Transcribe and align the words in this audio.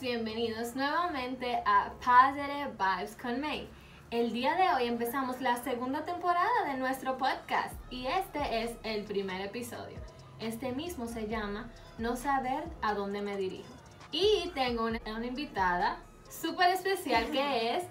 Bienvenidos 0.00 0.74
nuevamente 0.74 1.62
a 1.64 1.92
Positive 2.04 2.72
Vibes 2.76 3.16
con 3.16 3.40
May. 3.40 3.70
El 4.10 4.32
día 4.32 4.56
de 4.56 4.68
hoy 4.72 4.88
empezamos 4.88 5.40
la 5.40 5.56
segunda 5.62 6.04
temporada 6.04 6.64
de 6.66 6.74
nuestro 6.76 7.16
podcast 7.16 7.72
y 7.88 8.08
este 8.08 8.64
es 8.64 8.72
el 8.82 9.04
primer 9.04 9.40
episodio. 9.42 9.98
Este 10.40 10.72
mismo 10.72 11.06
se 11.06 11.28
llama 11.28 11.70
No 11.98 12.16
saber 12.16 12.64
a 12.82 12.94
dónde 12.94 13.22
me 13.22 13.36
dirijo. 13.36 13.72
Y 14.10 14.50
tengo 14.54 14.86
una, 14.86 15.00
una 15.06 15.26
invitada 15.26 15.98
súper 16.28 16.70
especial 16.70 17.30
que 17.30 17.76
es 17.76 17.84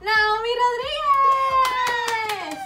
Naomi 0.00 0.48
Rodríguez. 2.40 2.58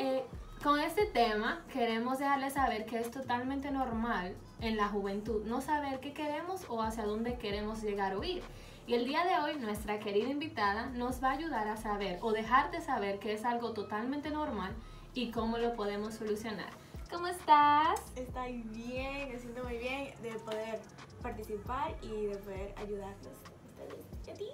Eh, 0.00 0.24
con 0.64 0.80
este 0.80 1.06
tema 1.06 1.62
queremos 1.72 2.18
dejarles 2.18 2.54
saber 2.54 2.86
que 2.86 2.98
es 2.98 3.08
totalmente 3.12 3.70
normal 3.70 4.34
en 4.60 4.76
la 4.76 4.88
juventud 4.88 5.44
no 5.44 5.60
saber 5.60 6.00
qué 6.00 6.12
queremos 6.12 6.64
o 6.68 6.82
hacia 6.82 7.04
dónde 7.04 7.38
queremos 7.38 7.82
llegar 7.82 8.16
o 8.16 8.24
ir. 8.24 8.42
Y 8.86 8.94
el 8.94 9.04
día 9.04 9.24
de 9.24 9.38
hoy 9.38 9.60
nuestra 9.60 9.98
querida 9.98 10.28
invitada 10.28 10.86
nos 10.86 11.22
va 11.22 11.28
a 11.30 11.32
ayudar 11.32 11.68
a 11.68 11.76
saber 11.76 12.18
o 12.22 12.32
dejar 12.32 12.70
de 12.70 12.80
saber 12.80 13.18
que 13.18 13.32
es 13.32 13.44
algo 13.44 13.72
totalmente 13.72 14.30
normal 14.30 14.74
y 15.14 15.30
cómo 15.30 15.58
lo 15.58 15.74
podemos 15.74 16.14
solucionar. 16.14 16.70
¿Cómo 17.10 17.26
estás? 17.26 18.12
Estoy 18.16 18.62
bien, 18.62 19.30
me 19.30 19.38
siento 19.38 19.64
muy 19.64 19.78
bien 19.78 20.14
de 20.22 20.30
poder 20.40 20.80
participar 21.22 21.96
y 22.02 22.26
de 22.26 22.36
poder 22.36 22.74
ayudarlos 22.78 23.26
a 23.26 23.82
ustedes 23.82 24.06
y 24.26 24.30
a 24.30 24.34
ti. 24.34 24.46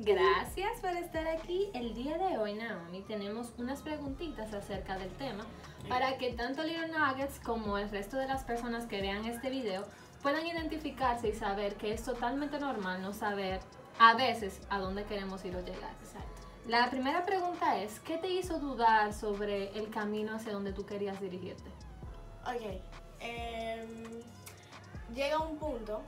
Gracias 0.00 0.80
por 0.80 0.90
estar 0.90 1.26
aquí. 1.28 1.68
El 1.74 1.94
día 1.94 2.16
de 2.16 2.38
hoy, 2.38 2.54
Naomi, 2.54 3.02
tenemos 3.02 3.52
unas 3.58 3.82
preguntitas 3.82 4.52
acerca 4.54 4.98
del 4.98 5.10
tema 5.10 5.44
para 5.88 6.18
que 6.18 6.32
tanto 6.32 6.62
Little 6.62 6.88
Nuggets 6.88 7.40
como 7.40 7.78
el 7.78 7.90
resto 7.90 8.16
de 8.16 8.26
las 8.26 8.44
personas 8.44 8.86
que 8.86 9.00
vean 9.00 9.24
este 9.24 9.50
video 9.50 9.84
puedan 10.22 10.46
identificarse 10.46 11.28
y 11.28 11.32
saber 11.32 11.76
que 11.76 11.92
es 11.92 12.02
totalmente 12.02 12.58
normal 12.58 13.00
no 13.02 13.12
saber 13.12 13.60
a 13.98 14.14
veces 14.14 14.60
a 14.70 14.78
dónde 14.78 15.04
queremos 15.04 15.44
ir 15.44 15.56
o 15.56 15.60
llegar. 15.60 16.00
La 16.66 16.88
primera 16.90 17.24
pregunta 17.24 17.78
es, 17.78 18.00
¿qué 18.00 18.18
te 18.18 18.28
hizo 18.28 18.58
dudar 18.60 19.12
sobre 19.12 19.76
el 19.78 19.90
camino 19.90 20.36
hacia 20.36 20.52
donde 20.52 20.72
tú 20.72 20.84
querías 20.84 21.20
dirigirte? 21.20 21.68
Ok, 22.46 22.80
em, 23.18 24.04
llega 25.14 25.38
un 25.38 25.58
punto 25.58 26.02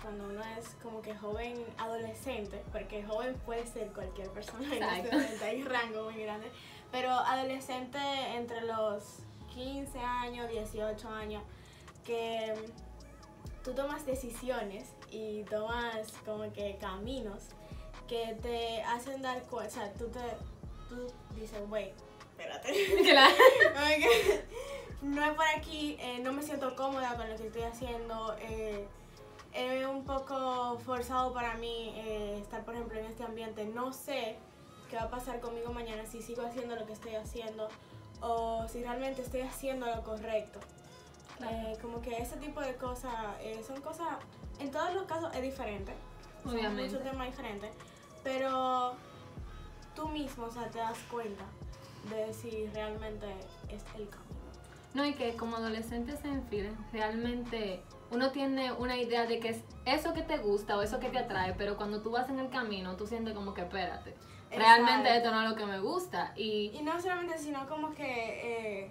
cuando 0.00 0.28
uno 0.28 0.40
es 0.58 0.68
como 0.82 1.02
que 1.02 1.14
joven 1.16 1.54
adolescente, 1.78 2.62
porque 2.72 3.02
joven 3.02 3.34
puede 3.44 3.66
ser 3.66 3.92
cualquier 3.92 4.30
persona 4.30 4.74
en 4.74 4.82
este 4.82 5.44
hay 5.44 5.62
rango 5.62 6.10
muy 6.10 6.22
grande, 6.22 6.50
pero 6.92 7.10
adolescente 7.10 7.98
entre 8.34 8.62
los 8.62 9.18
15 9.54 9.98
años, 9.98 10.48
18 10.48 11.08
años, 11.08 11.42
que 12.04 12.54
tú 13.64 13.74
tomas 13.74 14.06
decisiones 14.06 14.92
y 15.10 15.42
tomas 15.44 16.12
como 16.24 16.52
que 16.52 16.76
caminos 16.80 17.48
que 18.08 18.36
te 18.40 18.82
hacen 18.82 19.20
dar 19.22 19.42
cuenta, 19.44 19.68
o 19.68 19.74
sea, 19.82 19.92
tú 19.94 20.06
te, 20.08 20.20
tú 20.88 21.06
dices, 21.34 21.60
wait, 21.68 21.92
espérate. 22.30 22.72
Claro. 23.02 23.34
No 25.02 25.22
es 25.22 25.34
por 25.34 25.44
aquí, 25.54 25.96
eh, 26.00 26.20
no 26.22 26.32
me 26.32 26.42
siento 26.42 26.74
cómoda 26.74 27.14
con 27.16 27.28
lo 27.28 27.36
que 27.36 27.46
estoy 27.48 27.62
haciendo. 27.62 28.34
eh, 28.40 28.88
es 29.52 29.86
un 29.86 30.04
poco 30.04 30.78
forzado 30.84 31.32
para 31.32 31.54
mí 31.54 31.92
eh, 31.96 32.38
estar, 32.40 32.64
por 32.64 32.74
ejemplo, 32.74 32.98
en 32.98 33.06
este 33.06 33.22
ambiente. 33.24 33.64
No 33.64 33.92
sé 33.92 34.36
qué 34.88 34.96
va 34.96 35.02
a 35.02 35.10
pasar 35.10 35.40
conmigo 35.40 35.72
mañana 35.72 36.06
si 36.06 36.22
sigo 36.22 36.42
haciendo 36.42 36.76
lo 36.76 36.86
que 36.86 36.92
estoy 36.92 37.14
haciendo 37.14 37.68
o 38.20 38.66
si 38.68 38.82
realmente 38.82 39.22
estoy 39.22 39.42
haciendo 39.42 39.86
lo 39.86 40.02
correcto. 40.02 40.60
Eh, 41.48 41.76
como 41.82 42.00
que 42.00 42.16
ese 42.16 42.36
tipo 42.36 42.60
de 42.60 42.76
cosas 42.76 43.12
eh, 43.40 43.62
son 43.66 43.80
cosas, 43.82 44.08
en 44.58 44.70
todos 44.70 44.94
los 44.94 45.04
casos 45.04 45.34
es 45.34 45.42
diferente. 45.42 45.92
Son 46.42 46.54
Obviamente. 46.54 46.84
muchos 46.84 47.02
temas 47.02 47.26
diferentes. 47.28 47.70
Pero 48.24 48.94
tú 49.94 50.08
mismo, 50.08 50.46
o 50.46 50.50
sea, 50.50 50.68
te 50.68 50.78
das 50.78 50.98
cuenta 51.10 51.44
de 52.10 52.32
si 52.32 52.66
realmente 52.68 53.26
es 53.68 53.82
el 53.96 54.08
camino. 54.08 54.26
No, 54.94 55.04
y 55.04 55.14
que 55.14 55.36
como 55.36 55.56
adolescentes 55.56 56.24
en 56.24 56.42
fin, 56.48 56.74
realmente 56.92 57.82
uno 58.10 58.30
tiene 58.30 58.72
una 58.72 58.96
idea 58.96 59.26
de 59.26 59.40
que 59.40 59.50
es 59.50 59.58
eso 59.84 60.14
que 60.14 60.22
te 60.22 60.38
gusta 60.38 60.76
o 60.78 60.82
eso 60.82 60.98
que 61.00 61.10
te 61.10 61.18
atrae, 61.18 61.52
pero 61.54 61.76
cuando 61.76 62.00
tú 62.00 62.10
vas 62.12 62.30
en 62.30 62.38
el 62.38 62.48
camino, 62.48 62.96
tú 62.96 63.06
sientes 63.06 63.34
como 63.34 63.52
que 63.52 63.62
espérate. 63.62 64.14
Realmente 64.50 65.08
Exacto. 65.08 65.18
esto 65.18 65.30
no 65.32 65.42
es 65.42 65.50
lo 65.50 65.56
que 65.56 65.66
me 65.66 65.80
gusta. 65.80 66.32
Y 66.36 66.70
Y 66.74 66.82
no 66.82 67.00
solamente, 67.00 67.36
sino 67.38 67.68
como 67.68 67.92
que, 67.94 68.84
eh, 68.84 68.90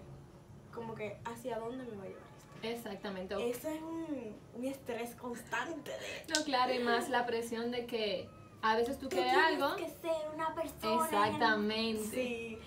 como 0.74 0.94
que 0.96 1.18
hacia 1.26 1.58
dónde 1.60 1.84
me 1.86 1.96
va 1.98 2.04
a 2.04 2.08
llevar 2.08 2.24
esto. 2.64 2.68
exactamente. 2.90 3.50
Eso 3.50 3.70
es 3.70 3.82
un, 3.82 4.36
un 4.56 4.66
estrés 4.66 5.16
constante 5.16 5.92
de... 5.92 6.34
No, 6.36 6.44
claro, 6.44 6.74
y 6.74 6.80
más 6.80 7.10
la 7.10 7.26
presión 7.26 7.72
de 7.72 7.86
que 7.86 8.30
a 8.62 8.76
veces 8.76 8.98
tú 8.98 9.08
Tú 9.08 9.16
quieres 9.16 9.34
algo. 9.34 9.76
que 9.76 9.88
ser 9.88 10.12
una 10.34 10.54
persona. 10.56 11.06
Exactamente. 11.06 12.04
Sí, 12.04 12.58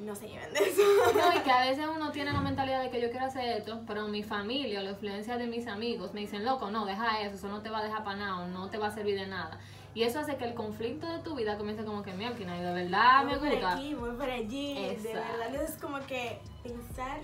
no 0.00 0.14
se 0.16 0.28
lleven 0.28 0.52
de 0.54 0.58
eso. 0.60 0.82
No, 1.14 1.36
y 1.38 1.40
que 1.42 1.50
a 1.50 1.60
veces 1.68 1.86
uno 1.94 2.10
tiene 2.10 2.32
la 2.32 2.40
mentalidad 2.40 2.82
de 2.82 2.90
que 2.90 3.00
yo 3.00 3.10
quiero 3.10 3.26
hacer 3.26 3.58
esto, 3.58 3.82
pero 3.86 4.08
mi 4.08 4.22
familia 4.22 4.80
o 4.80 4.82
la 4.82 4.90
influencia 4.90 5.36
de 5.36 5.46
mis 5.46 5.66
amigos 5.66 6.14
me 6.14 6.20
dicen, 6.22 6.44
loco, 6.44 6.70
no, 6.70 6.86
deja 6.86 7.20
eso, 7.20 7.36
eso 7.36 7.48
no 7.48 7.60
te 7.62 7.68
va 7.70 7.80
a 7.80 7.84
dejar 7.84 8.02
para 8.02 8.16
nada, 8.16 8.38
o 8.40 8.48
no 8.48 8.68
te 8.70 8.78
va 8.78 8.86
a 8.88 8.90
servir 8.90 9.16
de 9.16 9.26
nada. 9.26 9.60
Y 9.94 10.04
eso 10.04 10.20
hace 10.20 10.36
que 10.36 10.44
el 10.44 10.54
conflicto 10.54 11.06
de 11.06 11.18
tu 11.18 11.34
vida 11.34 11.58
comience 11.58 11.84
como 11.84 12.02
que, 12.02 12.12
mira, 12.14 12.30
y 12.30 12.44
de 12.44 12.72
verdad 12.72 13.24
me 13.24 13.36
Voy 13.36 13.50
por 13.50 13.50
gusta. 13.50 13.72
aquí, 13.74 13.94
voy 13.94 14.16
por 14.16 14.30
allí. 14.30 14.74
De 14.74 15.14
verdad, 15.14 15.54
es 15.62 15.76
como 15.76 15.98
que 16.06 16.40
pensar 16.62 17.20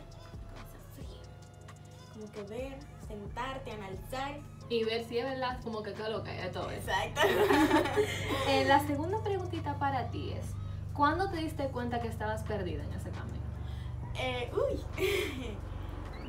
cosas 0.52 0.84
frías. 0.94 1.28
Como 2.12 2.30
que 2.32 2.42
ver, 2.42 2.78
sentarte, 3.06 3.70
analizar. 3.72 4.38
Y 4.68 4.84
ver 4.84 5.02
si 5.04 5.16
es 5.16 5.24
verdad 5.24 5.60
como 5.62 5.82
que 5.82 5.92
todo 5.92 6.10
lo 6.10 6.22
que 6.22 6.32
todo 6.52 6.70
eso. 6.70 6.90
Exacto. 6.90 7.20
Eh, 8.48 8.64
la 8.66 8.80
segunda 8.86 9.22
preguntita 9.22 9.78
para 9.78 10.10
ti 10.10 10.32
es, 10.32 10.46
¿cuándo 10.94 11.30
te 11.30 11.36
diste 11.36 11.68
cuenta 11.68 12.00
que 12.00 12.08
estabas 12.08 12.42
perdida 12.44 12.82
en 12.84 12.92
ese 12.92 13.10
camino? 13.10 13.38
Eh, 14.18 14.50
uy. 14.54 14.80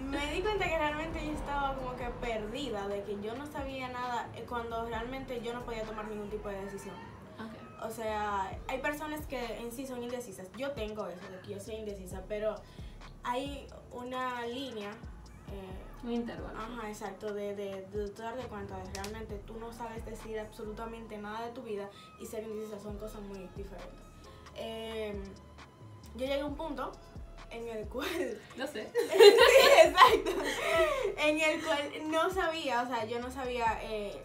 Me 0.09 0.33
di 0.33 0.41
cuenta 0.41 0.65
que 0.67 0.77
realmente 0.77 1.23
yo 1.25 1.33
estaba 1.33 1.75
como 1.75 1.95
que 1.95 2.05
perdida, 2.21 2.87
de 2.87 3.03
que 3.03 3.19
yo 3.21 3.35
no 3.35 3.45
sabía 3.45 3.89
nada 3.89 4.29
eh, 4.35 4.45
cuando 4.47 4.85
realmente 4.85 5.41
yo 5.41 5.53
no 5.53 5.63
podía 5.63 5.83
tomar 5.83 6.07
ningún 6.07 6.29
tipo 6.29 6.49
de 6.49 6.63
decisión. 6.63 6.95
Ok. 7.35 7.85
O 7.85 7.91
sea, 7.91 8.57
hay 8.67 8.79
personas 8.81 9.25
que 9.27 9.59
en 9.59 9.71
sí 9.71 9.85
son 9.85 10.01
indecisas. 10.03 10.47
Yo 10.57 10.71
tengo 10.71 11.07
eso, 11.07 11.29
de 11.29 11.39
que 11.41 11.51
yo 11.53 11.59
soy 11.59 11.75
indecisa, 11.75 12.23
pero 12.27 12.55
hay 13.23 13.67
una 13.91 14.45
línea. 14.47 14.89
eh, 15.51 16.03
Un 16.03 16.11
intervalo. 16.11 16.57
Ajá, 16.57 16.89
exacto, 16.89 17.33
de, 17.33 17.55
de, 17.55 17.85
de 17.87 18.09
darte 18.11 18.47
cuenta 18.47 18.77
de 18.77 18.91
realmente 18.93 19.35
tú 19.45 19.57
no 19.59 19.71
sabes 19.71 20.05
decir 20.05 20.39
absolutamente 20.39 21.17
nada 21.17 21.45
de 21.45 21.51
tu 21.51 21.61
vida 21.61 21.89
y 22.19 22.25
ser 22.25 22.43
indecisa 22.43 22.79
son 22.79 22.97
cosas 22.97 23.21
muy 23.21 23.47
diferentes. 23.55 23.99
Eh, 24.55 25.21
yo 26.15 26.25
llegué 26.25 26.41
a 26.41 26.45
un 26.45 26.55
punto 26.55 26.91
en 27.51 27.67
el 27.67 27.87
cual 27.87 28.07
No 28.57 28.67
sé. 28.67 28.89
Sí, 28.93 29.17
exacto. 29.85 30.31
En 31.17 31.39
el 31.39 31.63
cual 31.63 31.91
no 32.11 32.29
sabía, 32.29 32.81
o 32.81 32.87
sea, 32.87 33.05
yo 33.05 33.19
no 33.19 33.29
sabía, 33.31 33.79
eh, 33.83 34.21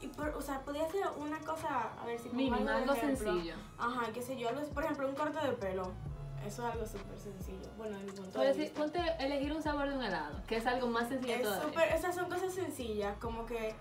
y 0.00 0.06
por- 0.08 0.30
o 0.30 0.40
sea, 0.40 0.60
podía 0.60 0.88
ser 0.90 1.02
una 1.16 1.38
cosa, 1.40 1.90
a 2.00 2.06
ver 2.06 2.18
si 2.18 2.28
de 2.30 2.48
algo 2.54 2.92
ejemplo. 2.94 2.94
sencillo. 2.94 3.54
Ajá, 3.78 4.10
qué 4.12 4.22
sé 4.22 4.36
yo, 4.38 4.48
por 4.74 4.84
ejemplo, 4.84 5.08
un 5.08 5.14
corte 5.14 5.46
de 5.46 5.52
pelo. 5.54 5.92
Eso 6.46 6.66
es 6.66 6.72
algo 6.72 6.86
súper 6.86 7.18
sencillo. 7.18 7.68
Bueno, 7.76 7.98
en 7.98 8.06
mi 8.06 8.12
punto 8.12 8.40
de 8.40 8.52
vista. 8.54 8.80
ponte 8.80 8.98
elegir 9.18 9.52
un 9.52 9.62
sabor 9.62 9.90
de 9.90 9.96
un 9.96 10.02
helado, 10.02 10.40
que 10.46 10.56
es 10.56 10.66
algo 10.66 10.86
más 10.86 11.08
sencillo 11.08 11.34
Es 11.34 11.42
todavía. 11.42 11.68
súper, 11.68 11.92
esas 11.92 12.14
son 12.14 12.30
cosas 12.30 12.54
sencillas, 12.54 13.14
como 13.18 13.44
que 13.44 13.74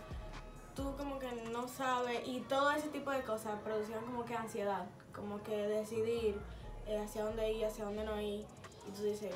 tú 0.76 0.94
como 0.98 1.20
que 1.20 1.32
no 1.54 1.70
sabes 1.70 2.22
y 2.28 2.42
todo 2.42 2.72
ese 2.72 2.90
tipo 2.90 3.12
de 3.12 3.22
cosas 3.22 3.54
producían 3.64 4.02
como 4.04 4.26
que 4.26 4.36
ansiedad, 4.36 4.86
como 5.16 5.42
que 5.42 5.56
decidir 5.56 6.38
eh, 6.86 6.98
hacia 7.00 7.24
dónde 7.24 7.50
ir, 7.54 7.66
hacia 7.66 7.86
dónde 7.86 8.04
no 8.04 8.20
ir 8.20 8.46
y 8.90 8.98
tú 8.98 9.04
dices, 9.04 9.32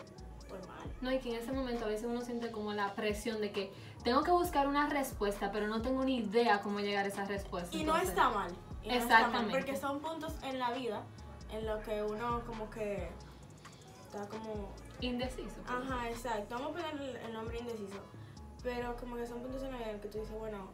mal. 0.68 0.94
No, 1.02 1.12
y 1.12 1.20
que 1.20 1.30
en 1.36 1.42
ese 1.42 1.52
momento 1.52 1.86
a 1.86 1.88
veces 1.88 2.06
uno 2.08 2.22
siente 2.22 2.52
como 2.52 2.74
la 2.74 2.94
presión 2.94 3.42
de 3.42 3.52
que 3.52 3.72
tengo 4.04 4.24
que 4.24 4.32
buscar 4.32 4.68
una 4.68 4.88
respuesta, 4.90 5.52
pero 5.52 5.68
no 5.68 5.82
tengo 5.82 6.04
ni 6.04 6.18
idea 6.18 6.62
cómo 6.62 6.80
llegar 6.80 7.06
a 7.06 7.08
esa 7.08 7.26
respuesta. 7.26 7.76
Y 7.76 7.84
no 7.84 7.98
está 7.98 8.30
mal. 8.30 8.52
y 8.84 8.90
no 8.90 8.94
está 8.96 9.08
mal, 9.08 9.22
Exactamente. 9.24 9.52
porque 9.58 9.76
son 9.78 10.00
puntos 10.00 10.34
en 10.44 10.60
la 10.60 10.72
vida 10.74 11.02
en 11.52 11.66
los 11.66 11.84
que 11.84 12.04
uno 12.04 12.42
como 12.46 12.70
que 12.70 13.10
está 14.06 14.28
como... 14.28 14.70
Indeciso. 15.02 15.56
pues. 15.66 15.70
Ajá, 15.92 16.10
exacto. 16.10 16.56
Vamos 16.56 16.70
a 16.72 16.74
poner 16.74 17.02
el, 17.02 17.16
el 17.18 17.34
nombre 17.34 17.60
indeciso. 17.60 17.98
Pero 18.64 18.96
como 18.96 19.16
que 19.18 19.26
son 19.28 19.42
puntos 19.42 19.62
en 19.64 19.72
la 19.72 19.78
vida 19.78 19.88
en 19.88 19.94
los 19.94 20.02
que 20.02 20.08
tú 20.10 20.20
dices, 20.20 20.38
bueno, 20.40 20.68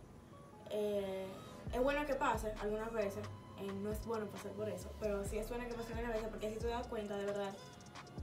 eh, 0.69 1.25
es 1.73 1.81
bueno 1.81 2.05
que 2.05 2.13
pase 2.15 2.53
algunas 2.61 2.91
veces. 2.93 3.25
eh, 3.59 3.71
no 3.81 3.91
es 3.91 4.05
bueno 4.05 4.25
pasar 4.27 4.51
por 4.51 4.69
eso, 4.69 4.89
pero 4.99 5.23
sí 5.25 5.37
es 5.37 5.49
bueno 5.49 5.65
que 5.67 5.73
pase 5.73 5.93
algunas 5.93 6.13
veces 6.13 6.29
porque 6.29 6.47
así 6.47 6.57
te 6.57 6.67
das 6.67 6.87
cuenta 6.87 7.17
de 7.17 7.25
verdad 7.25 7.53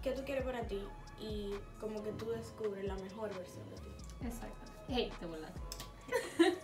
qué 0.07 0.13
tú 0.13 0.23
quieres 0.25 0.45
para 0.45 0.63
ti 0.63 0.87
y 1.21 1.53
como 1.81 2.01
que 2.01 2.13
tú 2.13 2.31
descubres 2.31 2.85
la 2.85 2.95
mejor 2.95 3.35
versión 3.35 3.69
de 3.71 3.77
ti. 3.77 3.91
Exacto. 4.25 4.71
Hey, 4.89 5.13
te 5.19 5.27
burlaste. 5.27 5.61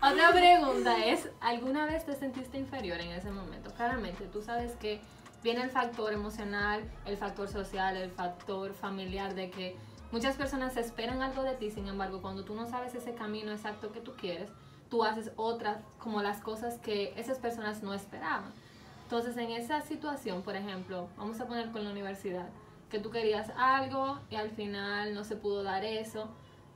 Otra 0.00 0.30
pregunta 0.30 1.04
es, 1.04 1.28
¿alguna 1.40 1.86
vez 1.86 2.06
te 2.06 2.14
sentiste 2.14 2.58
inferior 2.58 3.00
en 3.00 3.10
ese 3.10 3.32
momento? 3.32 3.74
Claramente, 3.74 4.26
tú 4.26 4.40
sabes 4.40 4.76
que 4.76 5.00
viene 5.42 5.62
el 5.62 5.70
factor 5.70 6.12
emocional, 6.12 6.88
el 7.06 7.16
factor 7.16 7.48
social, 7.48 7.96
el 7.96 8.12
factor 8.12 8.72
familiar 8.72 9.34
de 9.34 9.50
que 9.50 9.76
muchas 10.12 10.36
personas 10.36 10.76
esperan 10.76 11.22
algo 11.22 11.42
de 11.42 11.54
ti, 11.54 11.72
sin 11.72 11.88
embargo, 11.88 12.22
cuando 12.22 12.44
tú 12.44 12.54
no 12.54 12.68
sabes 12.68 12.94
ese 12.94 13.14
camino 13.14 13.50
exacto 13.50 13.90
que 13.90 14.00
tú 14.00 14.14
quieres, 14.16 14.48
tú 14.90 15.02
haces 15.02 15.32
otras, 15.34 15.82
como 15.98 16.22
las 16.22 16.40
cosas 16.40 16.78
que 16.78 17.12
esas 17.16 17.40
personas 17.40 17.82
no 17.82 17.94
esperaban. 17.94 18.52
Entonces, 19.10 19.36
en 19.38 19.50
esa 19.50 19.80
situación, 19.80 20.42
por 20.42 20.54
ejemplo, 20.54 21.08
vamos 21.16 21.40
a 21.40 21.48
poner 21.48 21.72
con 21.72 21.82
la 21.82 21.90
universidad, 21.90 22.48
que 22.88 23.00
tú 23.00 23.10
querías 23.10 23.50
algo 23.56 24.20
y 24.30 24.36
al 24.36 24.50
final 24.50 25.14
no 25.14 25.24
se 25.24 25.34
pudo 25.34 25.64
dar 25.64 25.84
eso, 25.84 26.28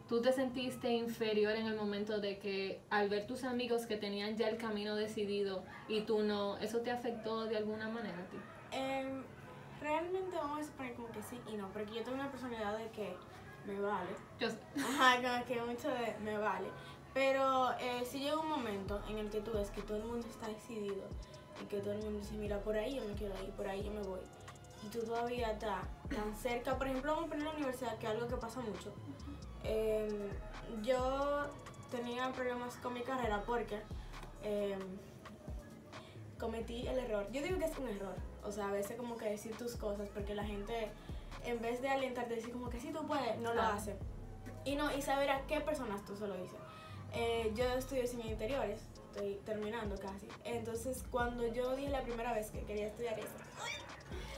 tú 0.09 0.21
te 0.21 0.33
sentiste 0.33 0.91
inferior 0.91 1.53
en 1.53 1.69
el 1.69 1.77
momento 1.77 2.19
de 2.19 2.41
que 2.41 2.81
al 2.91 3.09
ver 3.09 3.29
tus 3.29 3.45
amigos 3.45 3.87
que 3.87 3.97
tenían 3.97 4.37
ya 4.37 4.49
el 4.49 4.57
camino 4.57 4.97
decidido 4.97 5.63
y 5.87 6.01
tú 6.01 6.25
no, 6.25 6.57
¿eso 6.57 6.81
te 6.81 6.91
afectó 6.91 7.45
de 7.45 7.57
alguna 7.57 7.89
manera 7.89 8.19
a 8.19 8.27
ti? 8.27 8.37
Em, 8.73 9.23
realmente 9.81 10.35
vamos 10.35 10.59
a 10.59 10.65
suponer 10.65 10.95
como 10.95 11.13
que 11.13 11.23
sí 11.23 11.39
y 11.47 11.57
no, 11.57 11.69
porque 11.69 11.95
yo 11.95 12.03
tengo 12.03 12.17
una 12.17 12.33
personalidad 12.33 12.77
de 12.77 12.91
que 12.91 13.17
me 13.65 13.79
vale. 13.79 14.11
Yo 14.41 14.51
sé. 14.51 14.59
Ajá, 14.77 15.23
como 15.23 15.45
que 15.45 15.61
mucho 15.61 15.89
de 15.89 16.17
me 16.25 16.37
vale. 16.37 16.67
Pero 17.13 17.71
eh, 17.79 18.05
si 18.05 18.19
llega 18.19 18.41
un 18.41 18.49
momento 18.49 19.01
en 19.09 19.19
el 19.19 19.31
que 19.31 19.41
tú 19.41 19.53
ves 19.53 19.71
que 19.71 19.83
todo 19.83 19.99
el 19.99 20.05
mundo 20.05 20.27
está 20.27 20.49
decidido 20.49 21.05
y 21.63 21.67
que 21.67 21.79
todo 21.81 21.93
el 21.93 21.99
mundo 22.03 22.21
dice, 22.21 22.35
mira, 22.35 22.59
por 22.61 22.77
ahí 22.77 22.97
yo 22.97 23.05
me 23.05 23.15
quiero 23.15 23.35
ir, 23.43 23.51
por 23.53 23.67
ahí 23.69 23.83
yo 23.85 23.93
me 23.93 24.03
voy. 24.03 24.21
Y 24.85 24.89
tú 24.89 25.01
todavía 25.01 25.53
estás 25.53 25.83
tan 26.15 26.37
cerca, 26.37 26.77
por 26.77 26.87
ejemplo, 26.87 27.13
vamos 27.13 27.27
a 27.27 27.31
poner 27.31 27.45
la 27.47 27.53
universidad, 27.53 27.97
que 27.99 28.07
es 28.07 28.13
algo 28.13 28.29
que 28.29 28.37
pasa 28.37 28.61
mucho. 28.61 28.93
Em, 29.63 30.29
yo 30.83 31.47
tenía 31.91 32.31
problemas 32.33 32.75
con 32.77 32.93
mi 32.93 33.01
carrera 33.03 33.43
porque 33.47 33.81
em, 34.43 34.79
cometí 36.39 36.87
el 36.87 36.99
error. 36.99 37.27
Yo 37.33 37.43
digo 37.43 37.59
que 37.59 37.65
es 37.67 37.79
un 37.79 37.89
error. 37.89 38.15
O 38.43 38.53
sea, 38.53 38.69
a 38.69 38.73
veces 38.73 38.97
como 38.97 39.17
que 39.17 39.27
decir 39.31 39.57
tus 39.57 39.77
cosas 39.77 40.09
porque 40.13 40.35
la 40.35 40.45
gente, 40.45 40.91
en 41.45 41.61
vez 41.63 41.81
de 41.81 41.89
alentarte, 41.89 42.35
decir 42.35 42.53
como 42.53 42.69
que 42.69 42.79
sí 42.79 42.91
tú 42.93 43.07
puedes, 43.07 43.39
no 43.39 43.55
lo 43.55 43.61
Claro. 43.63 43.77
hace. 43.77 43.97
Y 44.67 44.77
no, 44.77 44.95
y 44.95 45.01
saber 45.03 45.31
a 45.31 45.47
qué 45.47 45.61
personas 45.61 46.05
tú 46.05 46.15
se 46.17 46.27
lo 46.27 46.35
dices. 46.37 46.59
Eh, 47.15 47.53
yo 47.55 47.65
estudio 47.65 48.03
diseño 48.03 48.25
de 48.25 48.31
interiores, 48.33 48.81
estoy 49.15 49.35
terminando 49.45 49.97
casi. 49.97 50.29
Entonces, 50.45 51.05
cuando 51.11 51.47
yo 51.47 51.75
dije 51.77 51.91
la 51.91 52.03
primera 52.03 52.33
vez 52.33 52.51
que 52.51 52.63
quería 52.65 52.89
estudiar 52.89 53.19
eso, 53.19 53.29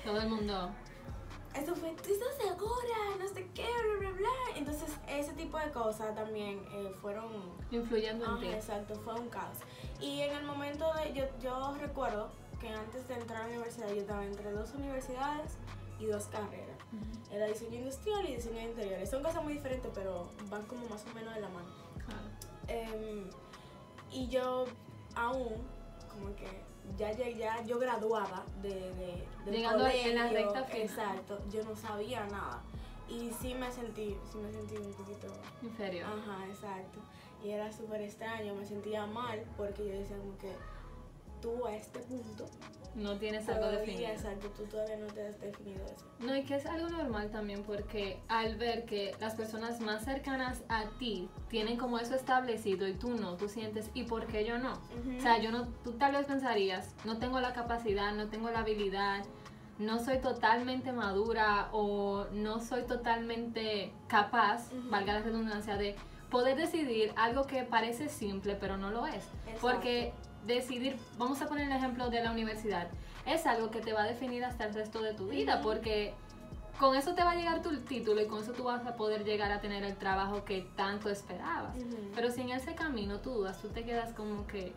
Todo 0.04 0.20
el 0.20 0.28
mundo. 0.28 0.70
eso 1.54 1.74
fue, 1.74 1.90
¿tú 2.02 2.12
estás 2.12 2.36
segura? 2.36 2.96
No 3.18 3.26
sé 3.28 3.48
qué, 3.54 3.64
bla, 3.64 3.98
bla, 3.98 4.10
bla. 4.18 4.56
Entonces, 4.56 4.90
ese 5.08 5.32
tipo 5.32 5.58
de 5.58 5.70
cosas 5.72 6.14
también 6.14 6.62
eh, 6.72 6.92
fueron 7.00 7.26
influyendo 7.70 8.24
en 8.26 8.30
Ajá, 8.32 8.40
ti. 8.40 8.46
exacto, 8.48 8.94
fue 8.96 9.14
un 9.14 9.28
caos. 9.28 9.56
Y 10.00 10.20
en 10.20 10.36
el 10.36 10.44
momento 10.44 10.92
de, 10.94 11.12
yo, 11.14 11.24
yo 11.40 11.74
recuerdo 11.80 12.30
que 12.60 12.68
antes 12.68 13.06
de 13.08 13.14
entrar 13.14 13.42
a 13.42 13.44
la 13.44 13.48
universidad 13.54 13.88
yo 13.88 14.00
estaba 14.02 14.24
entre 14.24 14.50
dos 14.52 14.72
universidades 14.74 15.52
y 15.98 16.06
dos 16.06 16.24
carreras. 16.26 16.76
Ujú, 16.92 17.34
Era 17.34 17.46
diseño 17.46 17.76
industrial 17.78 18.28
y 18.28 18.36
diseño 18.36 18.56
de 18.56 18.64
interiores. 18.64 19.08
Son 19.10 19.22
cosas 19.22 19.42
muy 19.42 19.54
diferentes, 19.54 19.90
pero 19.94 20.28
van 20.50 20.62
como 20.66 20.86
más 20.88 21.02
o 21.10 21.14
menos 21.14 21.34
de 21.34 21.40
la 21.40 21.48
mano. 21.48 21.68
claro. 22.04 22.26
Em, 22.68 23.30
y 24.10 24.28
yo 24.28 24.64
aún, 25.14 25.54
como 26.08 26.34
que 26.36 26.46
ya 26.96 27.12
llegué, 27.12 27.38
ya 27.38 27.62
yo 27.64 27.78
graduada 27.78 28.44
de, 28.62 28.68
de, 28.68 29.26
del 29.44 29.54
Llegando 29.54 29.86
en 29.86 30.14
la 30.14 30.28
colegio, 30.28 30.52
recta 30.52 30.64
final. 30.64 30.82
Exacto, 30.82 31.40
yo 31.50 31.64
no 31.64 31.76
sabía 31.76 32.24
nada. 32.26 32.62
Y 33.08 33.30
sí 33.40 33.54
me 33.54 33.70
sentí, 33.70 34.16
sí 34.30 34.38
me 34.38 34.50
sentí 34.50 34.76
un 34.76 34.92
poquito 34.92 35.28
Inferior. 35.62 36.06
Ajá, 36.06 36.46
exacto. 36.48 36.98
Y 37.44 37.50
era 37.50 37.72
súper 37.72 38.02
extraño, 38.02 38.54
me 38.54 38.64
sentía 38.64 39.06
mal 39.06 39.44
porque 39.56 39.86
yo 39.86 39.92
decía 39.92 40.16
como 40.18 40.36
que 40.38 40.52
tú 41.40 41.66
a 41.66 41.74
este 41.74 41.98
punto 42.00 42.46
No 42.94 43.16
tienes 43.18 43.48
algo 43.48 43.66
definido. 43.68 44.10
exacto, 44.10 44.48
tú 44.56 44.64
todavía 44.64 44.96
no 44.96 45.06
te 45.08 45.26
has 45.26 45.40
definido 45.40 45.84
eso. 45.84 46.04
No, 46.20 46.34
y 46.34 46.44
que 46.44 46.54
es 46.56 46.64
algo 46.66 46.88
normal 46.88 47.30
también 47.30 47.62
porque 47.62 48.18
al 48.28 48.56
ver 48.56 48.86
que 48.86 49.14
las 49.20 49.34
personas 49.34 49.80
más 49.80 50.04
cercanas 50.04 50.62
a 50.68 50.86
ti 50.98 51.28
tienen 51.48 51.76
como 51.76 51.98
eso 51.98 52.14
establecido 52.14 52.88
y 52.88 52.94
tú 52.94 53.10
no, 53.10 53.36
tú 53.36 53.48
sientes, 53.48 53.90
¿y 53.94 54.04
por 54.04 54.26
qué 54.26 54.44
yo 54.46 54.58
no? 54.58 54.72
O 55.18 55.20
sea, 55.20 55.38
yo 55.40 55.50
no, 55.52 55.66
tú 55.84 55.92
tal 55.92 56.12
vez 56.12 56.24
pensarías, 56.26 56.94
no 57.04 57.18
tengo 57.18 57.40
la 57.40 57.52
capacidad, 57.52 58.12
no 58.14 58.28
tengo 58.28 58.50
la 58.50 58.60
habilidad, 58.60 59.24
no 59.78 59.98
soy 60.02 60.18
totalmente 60.18 60.90
madura 60.92 61.68
o 61.72 62.24
no 62.32 62.60
soy 62.60 62.84
totalmente 62.84 63.92
capaz, 64.08 64.72
Ujú. 64.72 64.88
valga 64.88 65.12
la 65.14 65.20
redundancia, 65.20 65.76
de 65.76 65.94
poder 66.30 66.56
decidir 66.56 67.12
algo 67.16 67.46
que 67.46 67.62
parece 67.62 68.08
simple 68.08 68.56
pero 68.58 68.78
no 68.78 68.90
lo 68.90 69.06
es. 69.06 69.16
Exacto. 69.46 69.60
Porque 69.60 70.12
decidir, 70.46 70.96
vamos 71.18 71.40
a 71.42 71.46
poner 71.48 71.66
el 71.70 71.76
ejemplo 71.76 72.08
de 72.10 72.22
la 72.22 72.30
universidad, 72.30 72.88
es 73.26 73.46
algo 73.46 73.70
que 73.70 73.80
te 73.80 73.92
va 73.92 74.02
a 74.04 74.06
definir 74.06 74.44
hasta 74.44 74.64
el 74.64 74.74
resto 74.74 75.02
de 75.02 75.12
tu 75.14 75.28
vida 75.28 75.60
porque 75.62 76.14
con 76.78 76.94
eso 76.94 77.14
te 77.14 77.22
va 77.24 77.30
a 77.32 77.34
llegar 77.34 77.62
tu 77.62 77.76
título 77.80 78.20
y 78.20 78.26
con 78.26 78.42
eso 78.42 78.52
tú 78.52 78.64
vas 78.64 78.84
a 78.86 78.96
poder 78.96 79.24
llegar 79.24 79.50
a 79.50 79.60
tener 79.60 79.82
el 79.82 79.96
trabajo 79.96 80.44
que 80.44 80.60
tanto 80.76 81.08
esperabas. 81.10 81.74
Pero 82.14 82.30
si 82.30 82.42
en 82.42 82.50
ese 82.50 82.74
camino 82.74 83.18
tú 83.20 83.30
dudas, 83.32 83.60
tú 83.60 83.68
te 83.70 83.82
quedas 83.84 84.12
como 84.12 84.46
que, 84.46 84.72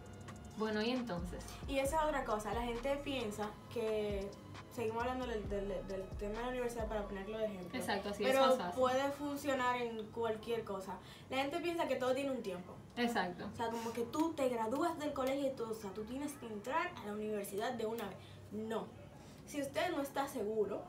bueno, 0.58 0.82
¿y 0.82 0.92
entonces? 0.92 1.44
Y 1.68 1.80
esa 1.80 1.98
es 1.98 2.04
otra 2.04 2.24
cosa, 2.26 2.54
la 2.54 2.64
gente 2.64 2.96
piensa 3.04 3.50
que, 3.74 4.30
seguimos 4.74 5.02
hablando 5.04 5.28
del, 5.28 5.48
del- 5.50 5.88
del 5.88 6.04
tema 6.18 6.36
de 6.38 6.42
la 6.44 6.48
universidad 6.50 6.88
para 6.88 7.04
ponerlo 7.04 7.38
de 7.38 7.46
ejemplo. 7.46 7.78
Exacto, 7.78 8.10
así 8.10 8.24
es 8.24 8.30
Pero 8.32 8.58
puede 8.76 9.12
funcionar 9.12 9.76
en 9.82 10.06
cualquier 10.12 10.64
cosa. 10.64 10.98
La 11.30 11.38
gente 11.38 11.60
piensa 11.60 11.86
que 11.88 11.96
todo 11.98 12.14
tiene 12.16 12.32
un 12.32 12.42
tiempo. 12.42 12.74
Exacto. 13.04 13.46
O 13.52 13.56
sea, 13.56 13.70
como 13.70 13.92
que 13.94 14.04
tú 14.04 14.34
te 14.34 14.50
gradúas 14.50 14.98
del 15.00 15.14
colegio 15.14 15.48
y 15.48 15.56
todo, 15.56 15.72
o 15.72 15.76
sea, 15.76 15.92
tú 15.92 16.04
tienes 16.04 16.32
que 16.34 16.48
entrar 16.48 16.92
a 16.96 17.06
la 17.06 17.14
universidad 17.14 17.74
de 17.74 17.86
una 17.86 18.08
vez. 18.08 18.18
No. 18.52 18.88
Si 19.46 19.60
usted 19.62 19.90
no 19.90 20.02
está 20.02 20.28
seguro, 20.28 20.84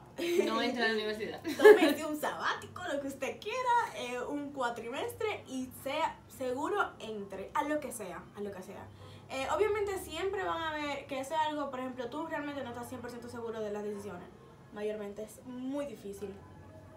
No 0.45 0.61
entra 0.63 0.85
a 0.85 0.89
la 0.89 0.95
universidad. 0.95 1.41
tómese 1.57 2.05
un 2.05 2.21
sabático, 2.21 2.83
lo 2.93 3.01
que 3.01 3.09
usted 3.09 3.41
quiera, 3.41 3.97
eh, 3.97 4.21
un 4.21 4.53
cuatrimestre 4.53 5.45
y 5.49 5.71
sea 5.83 6.17
seguro 6.37 6.91
entre 6.99 7.51
a 7.55 7.65
lo 7.65 7.81
que 7.81 7.91
sea, 7.93 8.23
a 8.37 8.41
lo 8.41 8.51
que 8.51 8.63
sea. 8.63 8.87
Eh, 9.31 9.47
obviamente 9.55 9.97
siempre 9.99 10.43
van 10.45 10.61
a 10.61 10.73
ver 10.75 11.07
que 11.07 11.21
eso 11.21 11.35
es 11.35 11.41
algo, 11.41 11.71
por 11.71 11.81
ejemplo, 11.81 12.11
tú 12.11 12.27
realmente 12.27 12.63
no 12.63 12.71
estás 12.71 12.93
100% 12.93 13.29
seguro 13.29 13.61
de 13.61 13.71
las 13.71 13.85
decisiones. 13.85 14.29
Mayormente 14.75 15.23
es 15.23 15.41
muy 15.47 15.87
difícil. 15.87 16.35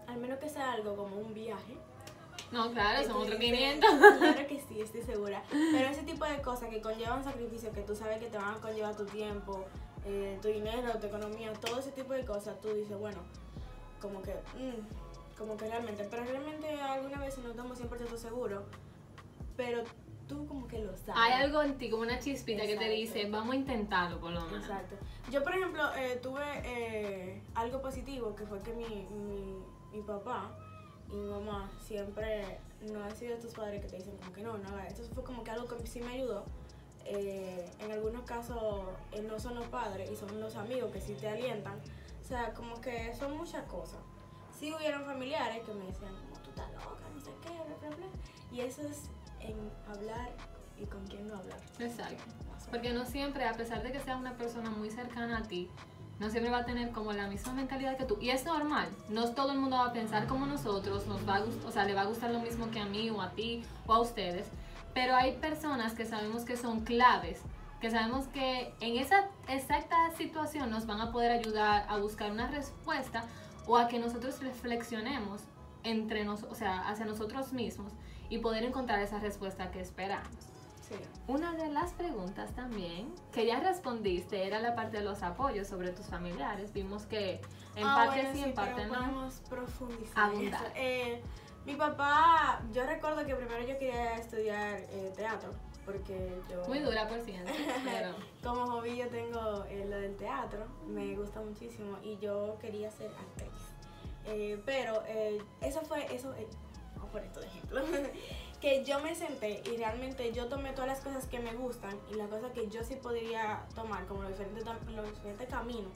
Al 0.07 0.18
menos 0.18 0.39
que 0.39 0.50
sea 0.50 0.74
algo 0.74 0.95
como 0.95 1.16
un 1.18 1.33
viaje. 1.33 1.77
No, 2.51 2.71
claro, 2.71 3.03
son 3.03 3.21
otros 3.21 3.39
dices, 3.39 3.80
500. 3.80 3.89
Claro 4.19 4.47
que 4.47 4.62
sí, 4.68 4.81
estoy 4.81 5.01
segura. 5.01 5.44
Pero 5.50 5.89
ese 5.89 6.03
tipo 6.03 6.25
de 6.25 6.41
cosas 6.41 6.69
que 6.69 6.81
conllevan 6.81 7.24
sacrificio, 7.24 7.71
que 7.74 7.81
tú 7.81 7.95
sabes 7.95 8.19
que 8.19 8.27
te 8.27 8.38
van 8.38 8.56
a 8.56 8.57
conllevar 8.59 8.95
tu 8.95 9.06
tiempo, 9.06 9.65
eh, 10.06 10.38
tu 10.41 10.50
dinero, 10.50 10.91
tu 11.00 11.07
economía, 11.07 11.51
todo 11.53 11.80
ese 11.80 11.91
tipo 11.91 12.13
de 12.13 12.25
cosas, 12.25 12.59
tú 12.62 12.69
dices, 12.74 12.97
bueno, 12.97 13.19
como 14.01 14.21
que, 14.21 14.33
mm, 14.33 15.38
como 15.38 15.57
que 15.57 15.68
realmente, 15.68 16.06
pero 16.09 16.24
realmente 16.25 16.69
alguna 16.81 17.19
vez 17.19 17.38
no 17.39 17.49
estamos 17.49 17.78
100% 17.80 18.18
seguros, 18.18 18.63
pero 19.57 19.83
tú 20.28 20.45
como 20.47 20.68
que 20.68 20.80
lo 20.80 20.95
sabes. 20.97 21.16
Hay 21.16 21.44
algo 21.44 21.61
en 21.61 21.78
ti, 21.78 21.90
como 21.90 22.04
una 22.04 22.19
chispita 22.19 22.61
que 22.61 22.75
te 22.78 22.94
Exacto. 22.95 22.95
dice, 22.95 23.30
vamos 23.30 23.54
a 23.54 23.56
intentarlo 23.56 24.19
por 24.19 24.31
lo 24.31 24.42
menos. 24.42 24.63
Exacto. 24.63 24.95
Yo, 25.31 25.44
por 25.44 25.56
ejemplo, 25.56 25.83
eh, 25.95 26.19
tuve 26.21 26.44
eh, 26.66 27.42
algo 27.56 27.81
positivo 27.81 28.35
que 28.35 28.45
fue 28.45 28.59
que 28.59 28.73
mi, 28.73 28.85
mi, 28.85 29.57
mi 29.92 30.02
papá 30.02 30.52
y 31.14 31.16
mi 31.16 31.30
mamá 31.30 31.70
siempre 31.80 32.58
no 32.92 33.04
han 33.04 33.16
sido 33.16 33.36
estos 33.36 33.54
padres 33.54 33.82
que 33.82 33.88
te 33.88 33.98
dicen 33.98 34.18
como 34.18 34.34
que 34.34 34.42
no, 34.42 34.58
no. 34.58 34.80
Eso 34.80 35.04
fue 35.14 35.24
como 35.24 35.44
que 35.44 35.52
algo 35.52 35.68
que 35.68 35.86
sí 35.86 36.02
me 36.02 36.14
ayudó. 36.14 36.44
Eh, 37.06 37.70
en 37.80 37.92
algunos 37.92 38.24
casos 38.24 38.86
eh, 39.12 39.22
no 39.22 39.40
son 39.40 39.56
los 39.56 39.68
padres 39.68 40.10
y 40.10 40.16
son 40.16 40.40
los 40.40 40.56
amigos 40.56 40.92
que 40.92 41.00
sí 41.00 41.14
te 41.14 41.30
alientan. 41.30 41.80
O 42.22 42.28
sea, 42.28 42.54
como 42.54 42.82
que 42.82 43.14
son 43.16 43.38
muchas 43.38 43.64
cosas. 43.66 44.00
Sí 44.60 44.74
hubieron 44.74 45.04
familiares 45.06 45.64
que 45.64 45.74
me 45.74 45.86
decían 45.86 46.16
como 46.16 46.40
tú 46.42 46.50
estás 46.50 46.72
loca, 46.74 47.06
no 47.14 47.22
sé 47.22 47.32
qué, 47.42 47.50
bla, 47.50 47.90
bla, 47.90 47.96
bla. 47.96 48.08
Y 48.52 48.62
eso 48.62 48.82
es 48.82 49.04
en 49.40 49.56
hablar 49.88 50.32
y 50.80 50.86
con 50.86 51.06
quién 51.06 51.28
no 51.28 51.38
hablar. 51.38 51.60
Exacto. 51.80 52.24
Porque 52.72 52.92
no 52.92 53.06
siempre, 53.06 53.46
a 53.46 53.54
pesar 53.54 53.84
de 53.84 53.92
que 53.92 54.00
sea 54.00 54.18
una 54.18 54.36
persona 54.36 54.72
muy 54.72 54.90
cercana 54.90 55.40
a 55.40 55.44
ti, 55.44 55.70
no 56.23 56.30
siempre 56.30 56.51
va 56.51 56.59
a 56.59 56.65
tener 56.65 56.92
como 56.92 57.11
la 57.11 57.27
misma 57.27 57.53
mentalidad 57.53 57.97
que 57.97 58.06
tú. 58.06 58.18
Y 58.21 58.30
es 58.30 58.45
normal, 58.45 58.87
no 59.09 59.30
todo 59.31 59.51
el 59.51 59.59
mundo 59.59 59.75
va 59.75 59.87
a 59.87 59.94
pensar 59.94 60.25
como 60.25 60.45
nosotros, 60.45 61.06
nos 61.06 61.27
va 61.27 61.37
a 61.37 61.44
o 61.68 61.71
sea, 61.71 61.83
le 61.83 61.94
va 61.94 62.01
a 62.01 62.06
gustar 62.06 62.31
lo 62.31 62.39
mismo 62.39 62.71
que 62.71 62.80
a 62.80 62.85
mí 62.85 63.09
o 63.09 63.21
a 63.21 63.31
ti 63.31 63.63
o 63.85 63.94
a 63.94 63.99
ustedes. 63.99 64.47
Pero 64.94 65.15
hay 65.15 65.33
personas 65.33 65.94
que 65.94 66.06
sabemos 66.06 66.45
que 66.45 66.56
son 66.56 66.81
claves, 66.85 67.42
que 67.81 67.92
sabemos 67.92 68.27
que 68.27 68.73
en 68.80 68.97
esa 68.97 69.27
exacta 69.49 69.97
situación 70.18 70.69
nos 70.69 70.85
van 70.85 71.01
a 71.01 71.11
poder 71.11 71.31
ayudar 71.31 71.85
a 71.89 71.97
buscar 71.97 72.31
una 72.31 72.47
respuesta 72.47 73.25
o 73.68 73.77
a 73.77 73.89
que 73.89 73.99
nosotros 73.99 74.39
reflexionemos 74.42 75.42
entre 75.83 76.23
nos, 76.23 76.44
o 76.44 76.56
sea, 76.56 76.87
hacia 76.87 77.06
nosotros 77.06 77.51
mismos 77.51 77.92
y 78.30 78.37
poder 78.37 78.63
encontrar 78.63 79.01
esa 79.01 79.19
respuesta 79.19 79.71
que 79.71 79.81
esperamos. 79.81 80.53
Sí. 80.97 81.04
Una 81.28 81.54
de 81.54 81.69
las 81.69 81.92
preguntas 81.94 82.54
también 82.56 83.14
que 83.31 83.45
ya 83.45 83.59
respondiste 83.59 84.45
era 84.45 84.59
la 84.59 84.76
parte 84.76 84.97
de 84.97 85.04
los 85.04 85.23
apoyos 85.23 85.68
sobre 85.68 85.92
tus 85.92 86.06
familiares. 86.07 86.73
Vimos 86.73 87.06
que 87.06 87.42
en 87.76 87.85
Ah, 87.85 87.95
parte 88.06 88.21
bueno, 88.23 88.35
sí, 88.35 88.44
en 88.44 88.54
parte 88.54 88.85
no. 88.85 88.94
podemos 88.94 89.33
profundizar. 89.50 90.30
Abundar. 90.30 90.71
Eh, 90.76 91.21
mi 91.66 91.76
papá, 91.76 92.62
yo 92.73 92.85
recuerdo 92.85 93.26
que 93.26 93.35
primero 93.35 93.62
yo 93.62 93.78
quería 93.80 94.16
estudiar 94.16 94.80
eh, 94.90 95.14
teatro, 95.16 95.50
porque 95.85 96.42
yo... 96.50 96.62
Muy 96.68 96.80
dura 96.80 97.07
por 97.07 97.21
ciencia, 97.21 97.54
pero 97.85 98.14
Como 98.44 98.66
hobby 98.68 98.97
yo 98.97 99.07
tengo 99.07 99.64
eh, 99.69 99.85
lo 99.90 99.95
del 99.97 100.16
teatro, 100.18 100.66
me 100.88 101.16
gusta 101.16 101.40
muchísimo 101.40 101.97
y 102.04 102.18
yo 102.18 102.57
quería 102.59 102.92
ser 102.92 103.07
actriz. 103.12 103.50
Eh, 104.26 104.62
pero 104.66 105.04
eh, 105.07 105.42
eso 105.62 105.81
fue, 105.81 106.14
eso, 106.14 106.33
poner 107.12 107.28
esto 107.28 107.40
de 107.40 107.47
ejemplo, 107.47 107.81
que 108.64 108.82
yo 108.86 108.98
me 109.02 109.14
senté 109.14 109.62
y 109.70 109.76
realmente 109.76 110.32
yo 110.32 110.48
tomé 110.48 110.72
todas 110.72 110.88
las 110.88 111.02
cosas 111.02 111.28
que 111.28 111.38
me 111.38 111.54
gustan 111.54 112.00
y 112.10 112.14
las 112.14 112.30
cosas 112.30 112.54
que 112.54 112.70
yo 112.70 112.82
sí 112.82 112.96
podría 112.96 113.66
tomar, 113.76 114.06
como 114.06 114.22
los 114.24 114.32
diferentes, 114.32 114.64
los 114.96 115.10
diferentes 115.16 115.50
caminos. 115.50 115.92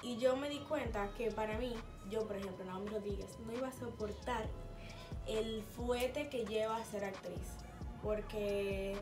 Y 0.00 0.16
yo 0.18 0.36
me 0.36 0.48
di 0.48 0.60
cuenta 0.60 1.08
que 1.18 1.32
para 1.32 1.58
mí, 1.58 1.74
yo 2.08 2.28
por 2.28 2.36
ejemplo, 2.36 2.64
Naomi 2.64 2.86
Rodríguez, 2.90 3.36
no 3.44 3.52
iba 3.52 3.66
a 3.66 3.72
soportar 3.72 4.44
el 5.26 5.64
fuete 5.76 6.28
que 6.28 6.44
lleva 6.44 6.76
a 6.76 6.84
ser 6.84 7.06
actriz. 7.06 7.56
Porque 8.04 8.96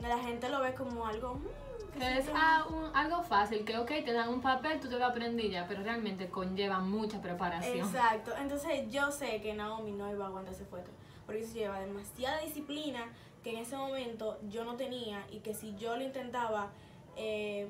la 0.00 0.18
gente 0.18 0.48
lo 0.48 0.60
ve 0.62 0.74
como 0.74 1.06
algo... 1.06 1.34
mm, 1.34 1.98
que 2.00 2.18
Es 2.18 2.26
ah, 2.34 2.66
un- 2.68 2.90
algo 2.96 3.22
fácil, 3.22 3.64
que 3.64 3.78
ok, 3.78 3.92
te 4.04 4.12
dan 4.12 4.30
un 4.30 4.40
papel, 4.42 4.80
tú 4.80 4.88
te 4.88 4.98
lo 4.98 5.06
aprendí 5.06 5.48
ya, 5.48 5.68
pero 5.68 5.84
realmente 5.84 6.28
conlleva 6.28 6.80
mucha 6.80 7.22
preparación. 7.22 7.86
Exacto, 7.86 8.32
entonces 8.36 8.90
yo 8.90 9.12
sé 9.12 9.40
que 9.40 9.54
Naomi 9.54 9.92
no 9.92 10.10
iba 10.10 10.24
a 10.24 10.28
aguantar 10.28 10.52
ese 10.52 10.64
fuerte, 10.64 10.90
porque 11.26 11.42
eso 11.42 11.54
lleva 11.54 11.80
demasiada 11.80 12.40
disciplina 12.40 13.12
que 13.42 13.50
en 13.50 13.58
ese 13.58 13.76
momento 13.76 14.38
yo 14.48 14.64
no 14.64 14.76
tenía 14.76 15.26
y 15.30 15.40
que 15.40 15.54
si 15.54 15.76
yo 15.76 15.96
lo 15.96 16.02
intentaba, 16.02 16.70
eh, 17.16 17.68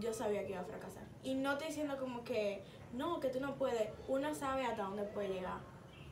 yo 0.00 0.12
sabía 0.12 0.44
que 0.44 0.52
iba 0.52 0.60
a 0.60 0.64
fracasar. 0.64 1.04
Y 1.22 1.34
no 1.34 1.52
estoy 1.52 1.68
diciendo 1.68 1.96
como 1.98 2.24
que, 2.24 2.62
no, 2.92 3.20
que 3.20 3.28
tú 3.28 3.40
no 3.40 3.54
puedes, 3.54 3.88
uno 4.06 4.34
sabe 4.34 4.64
hasta 4.66 4.82
dónde 4.82 5.04
puede 5.04 5.28
llegar 5.28 5.60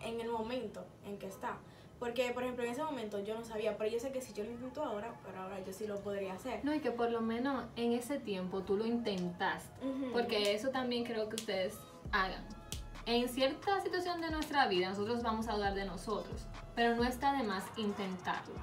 en 0.02 0.20
el 0.20 0.30
momento 0.30 0.84
en 1.04 1.18
que 1.18 1.26
está. 1.26 1.58
Porque, 1.98 2.30
por 2.32 2.42
ejemplo, 2.42 2.64
en 2.64 2.72
ese 2.72 2.82
momento 2.82 3.24
yo 3.24 3.34
no 3.34 3.44
sabía, 3.44 3.78
pero 3.78 3.90
yo 3.90 3.98
sé 3.98 4.12
que 4.12 4.20
si 4.20 4.34
yo 4.34 4.44
lo 4.44 4.50
intento 4.50 4.82
ahora, 4.82 5.18
pero 5.24 5.40
ahora 5.40 5.62
yo 5.64 5.72
sí 5.72 5.86
lo 5.86 5.98
podría 6.00 6.34
hacer. 6.34 6.62
No, 6.62 6.74
y 6.74 6.80
que 6.80 6.90
por 6.90 7.10
lo 7.10 7.22
menos 7.22 7.64
en 7.76 7.92
ese 7.92 8.18
tiempo 8.18 8.62
tú 8.62 8.76
lo 8.76 8.84
intentaste. 8.84 9.68
Porque 10.12 10.54
eso 10.54 10.68
también 10.70 11.04
creo 11.04 11.28
que 11.28 11.36
ustedes 11.36 11.78
hagan. 12.12 12.44
En 13.06 13.28
cierta 13.28 13.80
situación 13.80 14.20
de 14.20 14.32
nuestra 14.32 14.66
vida 14.66 14.88
nosotros 14.88 15.22
vamos 15.22 15.46
a 15.46 15.54
dudar 15.54 15.74
de 15.74 15.84
nosotros, 15.84 16.44
pero 16.74 16.96
no 16.96 17.04
está 17.04 17.34
de 17.34 17.44
más 17.44 17.62
intentarlo. 17.76 18.54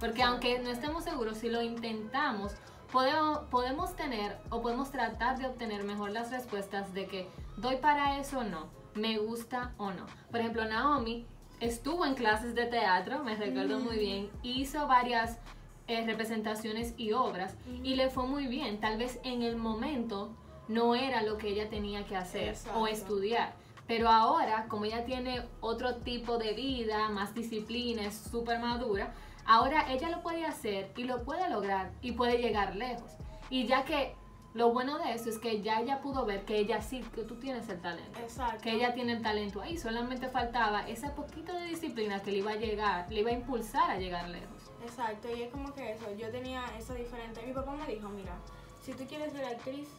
Porque 0.00 0.24
aunque 0.24 0.58
no 0.58 0.70
estemos 0.70 1.04
seguros, 1.04 1.38
si 1.38 1.48
lo 1.48 1.62
intentamos, 1.62 2.52
podemos, 2.90 3.38
podemos 3.48 3.94
tener 3.94 4.36
o 4.50 4.60
podemos 4.60 4.90
tratar 4.90 5.38
de 5.38 5.46
obtener 5.46 5.84
mejor 5.84 6.10
las 6.10 6.32
respuestas 6.32 6.92
de 6.92 7.06
que 7.06 7.28
doy 7.56 7.76
para 7.76 8.18
eso 8.18 8.40
o 8.40 8.44
no, 8.44 8.66
me 8.96 9.18
gusta 9.18 9.72
o 9.78 9.92
no. 9.92 10.06
Por 10.32 10.40
ejemplo, 10.40 10.64
Naomi 10.64 11.24
estuvo 11.60 12.04
en 12.04 12.14
clases 12.14 12.56
de 12.56 12.66
teatro, 12.66 13.22
me 13.22 13.36
recuerdo 13.36 13.78
muy 13.78 13.98
bien, 13.98 14.30
hizo 14.42 14.88
varias 14.88 15.38
eh, 15.86 16.04
representaciones 16.04 16.94
y 16.96 17.12
obras 17.12 17.54
y 17.84 17.94
le 17.94 18.10
fue 18.10 18.26
muy 18.26 18.48
bien. 18.48 18.80
Tal 18.80 18.98
vez 18.98 19.20
en 19.22 19.42
el 19.42 19.54
momento 19.54 20.34
no 20.66 20.96
era 20.96 21.22
lo 21.22 21.38
que 21.38 21.50
ella 21.50 21.68
tenía 21.68 22.04
que 22.04 22.16
hacer 22.16 22.48
Exacto. 22.48 22.80
o 22.80 22.88
estudiar. 22.88 23.61
Pero 23.92 24.08
ahora, 24.08 24.64
como 24.70 24.86
ella 24.86 25.04
tiene 25.04 25.42
otro 25.60 25.96
tipo 25.96 26.38
de 26.38 26.54
vida, 26.54 27.10
más 27.10 27.34
disciplina, 27.34 28.06
es 28.06 28.14
súper 28.14 28.58
madura, 28.58 29.12
ahora 29.44 29.92
ella 29.92 30.08
lo 30.08 30.22
puede 30.22 30.46
hacer 30.46 30.90
y 30.96 31.04
lo 31.04 31.24
puede 31.24 31.50
lograr 31.50 31.92
y 32.00 32.12
puede 32.12 32.38
llegar 32.38 32.74
lejos. 32.74 33.12
Y 33.50 33.66
ya 33.66 33.84
que 33.84 34.14
lo 34.54 34.72
bueno 34.72 34.96
de 34.96 35.12
eso 35.12 35.28
es 35.28 35.38
que 35.38 35.60
ya 35.60 35.82
ella 35.82 36.00
pudo 36.00 36.24
ver 36.24 36.46
que 36.46 36.56
ella 36.56 36.80
sí, 36.80 37.04
que 37.14 37.24
tú 37.24 37.34
tienes 37.34 37.68
el 37.68 37.82
talento 37.82 38.18
Exacto. 38.18 38.62
que 38.62 38.72
ella 38.72 38.94
tiene 38.94 39.12
el 39.12 39.22
talento 39.22 39.60
ahí, 39.60 39.76
solamente 39.76 40.26
faltaba 40.30 40.88
ese 40.88 41.10
poquito 41.10 41.52
de 41.52 41.66
disciplina 41.66 42.22
que 42.22 42.32
le 42.32 42.38
iba 42.38 42.52
a 42.52 42.56
llegar, 42.56 43.12
le 43.12 43.20
iba 43.20 43.28
a 43.28 43.34
impulsar 43.34 43.90
a 43.90 43.98
llegar 43.98 44.26
lejos. 44.30 44.70
Exacto, 44.82 45.28
y 45.36 45.42
es 45.42 45.50
como 45.50 45.74
que 45.74 45.92
eso, 45.92 46.06
yo 46.18 46.30
tenía 46.30 46.64
eso 46.78 46.94
diferente. 46.94 47.42
Mi 47.46 47.52
papá 47.52 47.72
me 47.72 47.86
dijo, 47.86 48.08
mira, 48.08 48.38
si 48.82 48.94
tú 48.94 49.04
quieres 49.04 49.34
ser 49.34 49.44
actriz, 49.44 49.90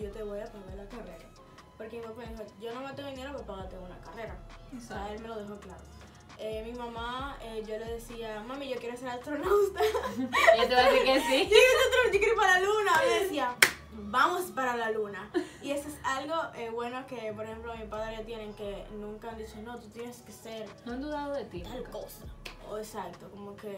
yo 0.00 0.10
te 0.12 0.22
voy 0.22 0.40
a 0.40 0.50
pagar 0.50 0.76
la 0.76 0.88
carrera. 0.88 1.28
Porque 1.76 1.98
mi 1.98 2.02
papá 2.04 2.22
me 2.22 2.26
dijo, 2.28 2.42
yo 2.60 2.72
no 2.74 2.80
me 2.80 2.92
tengo 2.92 3.10
dinero 3.10 3.32
para 3.32 3.46
pagarte 3.46 3.78
una 3.78 3.98
carrera. 4.00 4.36
O 4.76 4.80
sea, 4.80 5.12
él 5.12 5.20
me 5.20 5.28
lo 5.28 5.36
dejó 5.36 5.58
claro. 5.58 5.82
Eh, 6.38 6.62
mi 6.64 6.72
mamá, 6.72 7.36
eh, 7.42 7.62
yo 7.66 7.78
le 7.78 7.84
decía, 7.92 8.42
mami, 8.46 8.68
yo 8.68 8.76
quiero 8.76 8.96
ser 8.96 9.08
astronauta. 9.08 9.80
Ella 10.54 10.68
te 10.68 10.74
va 10.74 10.80
a 10.80 10.90
decir 10.90 11.04
que 11.04 11.20
sí. 11.20 11.42
yo, 11.44 11.48
quiero 11.48 11.70
ser 11.70 11.86
astronauta, 11.86 12.12
yo 12.12 12.18
quiero 12.18 12.32
ir 12.32 12.36
para 12.36 12.58
la 12.58 12.66
luna. 12.66 12.92
Yo 13.04 13.22
decía, 13.22 13.54
vamos 13.92 14.42
para 14.50 14.76
la 14.76 14.90
luna. 14.90 15.30
Y 15.62 15.70
eso 15.70 15.88
es 15.88 15.94
algo 16.04 16.34
eh, 16.56 16.70
bueno 16.70 17.06
que, 17.06 17.32
por 17.32 17.44
ejemplo, 17.44 17.74
mi 17.76 17.86
padre 17.86 18.24
tienen 18.24 18.52
que 18.54 18.84
nunca 18.98 19.30
han 19.30 19.38
dicho, 19.38 19.56
no, 19.62 19.78
tú 19.78 19.88
tienes 19.88 20.18
que 20.22 20.32
ser 20.32 20.68
No 20.84 20.92
han 20.92 21.00
dudado 21.02 21.34
de 21.34 21.44
ti. 21.44 21.62
tal 21.62 21.76
nunca. 21.78 21.90
cosa. 21.90 22.24
O 22.70 22.78
exacto, 22.78 23.30
como 23.30 23.54
que 23.56 23.76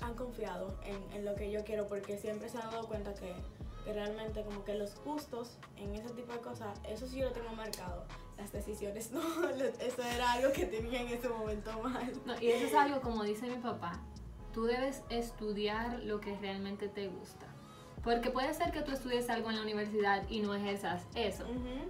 han 0.00 0.14
confiado 0.14 0.74
en, 0.84 1.12
en 1.12 1.24
lo 1.24 1.34
que 1.34 1.50
yo 1.50 1.62
quiero 1.64 1.86
porque 1.86 2.16
siempre 2.16 2.48
se 2.48 2.56
han 2.58 2.70
dado 2.70 2.86
cuenta 2.88 3.12
que, 3.14 3.34
que 3.84 3.92
realmente 3.92 4.42
como 4.42 4.64
que 4.64 4.74
los 4.74 4.94
gustos 5.04 5.58
en 5.76 5.94
ese 5.94 6.10
tipo 6.10 6.32
de 6.32 6.40
cosas, 6.40 6.78
eso 6.88 7.06
sí 7.06 7.18
yo 7.18 7.28
lo 7.28 7.32
tengo 7.32 7.50
marcado. 7.50 8.04
Las 8.36 8.52
decisiones 8.52 9.12
no, 9.12 9.20
eso 9.20 10.02
era 10.02 10.32
algo 10.32 10.52
que 10.52 10.66
tenía 10.66 11.02
en 11.02 11.08
ese 11.08 11.28
momento 11.28 11.70
mal. 11.82 12.12
No, 12.24 12.40
y 12.40 12.48
eso 12.48 12.66
es 12.66 12.74
algo 12.74 13.00
como 13.00 13.24
dice 13.24 13.46
mi 13.46 13.56
papá, 13.56 14.00
tú 14.52 14.64
debes 14.64 15.02
estudiar 15.08 16.00
lo 16.00 16.20
que 16.20 16.36
realmente 16.36 16.88
te 16.88 17.08
gusta. 17.08 17.46
Porque 18.02 18.30
puede 18.30 18.54
ser 18.54 18.72
que 18.72 18.80
tú 18.80 18.92
estudies 18.92 19.28
algo 19.28 19.50
en 19.50 19.56
la 19.56 19.62
universidad 19.62 20.22
y 20.30 20.40
no 20.40 20.54
ejerzas 20.54 21.06
eso. 21.14 21.44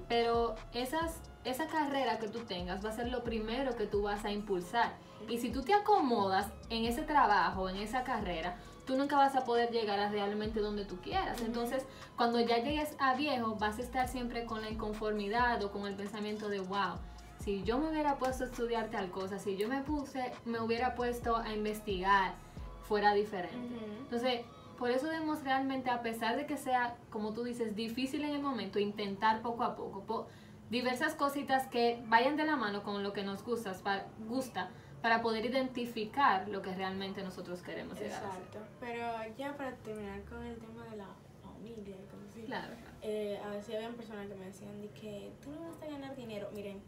Pero 0.09 0.57
esas, 0.73 1.21
esa 1.45 1.69
carrera 1.69 2.19
que 2.19 2.29
tú 2.29 2.41
tengas 2.41 2.85
va 2.85 2.91
a 2.91 2.93
ser 2.93 3.09
lo 3.09 3.23
primero 3.23 3.77
que 3.77 3.87
tú 3.87 4.03
vas 4.03 4.25
a 4.25 4.33
impulsar. 4.33 4.97
Y 5.29 5.39
si 5.39 5.51
tú 5.51 5.63
te 5.63 5.73
acomodas 5.73 6.49
en 6.69 6.85
ese 6.85 7.03
trabajo, 7.03 7.69
en 7.69 7.77
esa 7.77 8.03
carrera, 8.03 8.59
tú 8.87 8.97
nunca 8.97 9.17
vas 9.17 9.35
a 9.37 9.45
poder 9.45 9.71
llegar 9.71 9.99
a 10.01 10.09
realmente 10.11 10.61
donde 10.61 10.85
tú 10.85 10.97
quieras. 11.01 11.41
Entonces, 11.43 11.85
cuando 12.17 12.41
ya 12.41 12.59
llegues 12.59 12.95
a 12.99 13.15
viejo, 13.15 13.57
vas 13.57 13.79
a 13.79 13.83
estar 13.83 14.09
siempre 14.09 14.45
con 14.45 14.61
la 14.63 14.71
inconformidad 14.71 15.63
o 15.63 15.71
con 15.71 15.87
el 15.87 15.95
pensamiento 15.95 16.49
de, 16.49 16.61
wow, 16.61 16.97
si 17.39 17.63
yo 17.63 17.79
me 17.79 17.89
hubiera 17.91 18.17
puesto 18.19 18.45
a 18.45 18.47
estudiar 18.49 18.91
tal 18.91 19.11
cosa, 19.11 19.39
si 19.39 19.57
yo 19.57 19.69
me 19.69 19.81
puse, 19.83 20.33
me 20.45 20.61
hubiera 20.61 20.95
puesto 20.95 21.37
a 21.37 21.53
investigar, 21.55 22.35
fuera 22.83 23.15
diferente. 23.15 23.57
Ujú. 23.57 24.03
Entonces, 24.03 24.41
por 24.79 24.91
eso 24.91 25.07
debemos 25.07 25.43
realmente, 25.45 25.91
a 25.91 26.03
pesar 26.03 26.37
de 26.37 26.47
que 26.47 26.57
sea, 26.57 26.97
como 27.11 27.33
tú 27.33 27.45
dices, 27.45 27.77
difícil 27.77 28.25
en 28.25 28.31
el 28.35 28.43
momento, 28.43 28.79
intentar 28.79 29.43
poco 29.43 29.63
a 29.63 29.77
poco, 29.77 30.03
po- 30.05 30.27
diversas 30.71 31.15
cositas 31.15 31.67
que 31.67 32.03
vayan 32.09 32.37
de 32.37 32.45
la 32.45 32.57
mano 32.57 32.83
con 32.83 33.03
lo 33.03 33.13
que 33.13 33.23
nos 33.25 33.43
gusta 33.45 34.71
para 35.03 35.23
poder 35.23 35.47
identificar 35.47 36.49
lo 36.49 36.61
que 36.63 36.75
realmente 36.75 37.23
nosotros 37.23 37.63
queremos 37.63 37.99
llegar 37.99 38.23
a 38.23 38.27
Exacto. 38.27 38.59
Pero 38.81 39.07
ya 39.37 39.57
para 39.57 39.73
terminar 39.77 40.23
con 40.25 40.45
el 40.45 40.57
tema 40.59 40.85
de 40.85 40.97
la 40.97 41.07
familia 41.43 41.97
así. 41.97 42.41
ser. 42.41 42.45
Claro, 42.47 42.75
claro. 42.75 42.97
Eh, 43.03 43.41
a 43.45 43.49
veces 43.51 43.75
habían 43.77 43.95
personas 43.95 44.29
que 44.29 44.35
me 44.35 44.47
decían 44.47 44.81
de 44.81 44.89
que 44.89 45.33
tú 45.43 45.51
no 45.51 45.69
vas 45.69 45.83
a 45.83 45.87
ganar 45.87 46.15
dinero. 46.17 46.51
Miren, 46.55 46.83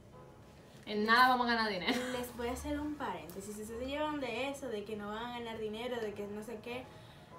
En 0.85 1.07
nada 1.07 1.29
vamos 1.29 1.47
a 1.47 1.55
ganar 1.55 1.71
dinero. 1.71 1.95
Les 2.13 2.37
voy 2.37 2.49
a 2.49 2.53
hacer 2.53 2.79
un 2.79 2.95
paréntesis. 2.97 3.57
Si 3.57 3.65
se 3.65 3.87
llevan 3.87 4.21
de 4.21 4.51
eso, 4.51 4.69
de 4.69 4.85
que 4.85 4.97
no 4.97 5.09
van 5.09 5.25
a 5.25 5.39
ganar 5.39 5.59
dinero, 5.59 5.99
de 6.01 6.13
que 6.13 6.27
no 6.27 6.43
sé 6.43 6.59
qué, 6.63 6.85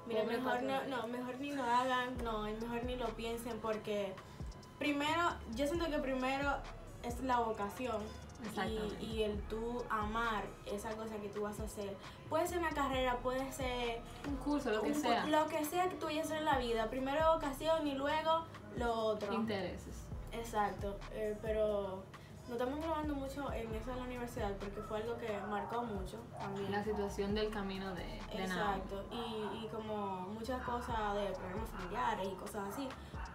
mira, 0.07 0.23
mejor 0.23 0.63
no, 0.63 0.83
no, 0.85 1.07
mejor 1.07 1.39
ni 1.39 1.51
lo 1.51 1.63
hagan, 1.63 2.17
no, 2.23 2.43
mejor 2.43 2.83
ni 2.85 2.95
lo 2.95 3.09
piensen, 3.09 3.59
porque 3.59 4.13
primero, 4.79 5.21
yo 5.55 5.67
siento 5.67 5.85
que 5.89 5.99
primero 5.99 6.57
es 7.03 7.21
la 7.21 7.39
vocación. 7.39 8.01
Y, 8.99 9.05
y 9.05 9.23
el 9.23 9.39
tú 9.43 9.83
amar 9.89 10.43
esa 10.65 10.89
cosa 10.95 11.15
que 11.17 11.29
tú 11.29 11.41
vas 11.41 11.59
a 11.59 11.63
hacer. 11.63 11.95
Puede 12.29 12.47
ser 12.47 12.59
una 12.59 12.69
carrera, 12.71 13.17
puede 13.17 13.51
ser 13.51 14.01
Un 14.27 14.35
curso, 14.37 14.71
lo 14.71 14.81
que 14.81 14.89
un- 14.91 14.95
sea. 15.01 15.25
lo 15.27 15.47
que 15.47 15.63
sea 15.65 15.89
que 15.89 15.95
tú 15.95 16.05
vayas 16.07 16.25
a 16.25 16.27
hacer 16.27 16.37
en 16.39 16.45
la 16.45 16.57
vida. 16.57 16.89
Primero 16.89 17.33
vocación 17.33 17.87
y 17.87 17.95
luego 17.95 18.43
lo 18.77 18.93
otro. 18.93 19.31
Intereses. 19.33 20.03
Exacto, 20.31 20.97
eh, 21.13 21.37
pero 21.41 22.03
nos 22.43 22.51
estamos 22.59 22.79
grabando 22.79 23.13
mucho 23.15 23.51
en 23.53 23.73
eso 23.73 23.91
de 23.91 23.97
la 23.97 24.03
universidad 24.03 24.51
porque 24.57 24.81
fue 24.81 24.97
algo 24.97 25.15
que 25.17 25.29
marcó 25.49 25.83
mucho 25.83 26.17
también. 26.39 26.71
La 26.71 26.83
situación 26.83 27.33
del 27.35 27.49
camino 27.51 27.93
de, 27.93 28.03
de 28.35 28.47
nada. 28.47 28.75
Exacto, 28.77 29.05
y, 29.11 29.63
y 29.63 29.67
como 29.71 30.21
muchas 30.29 30.61
cosas 30.63 31.13
de 31.15 31.27
problemas 31.33 31.69
familiares 31.69 32.27
y 32.31 32.35
cosas 32.35 32.73
así, 32.73 32.89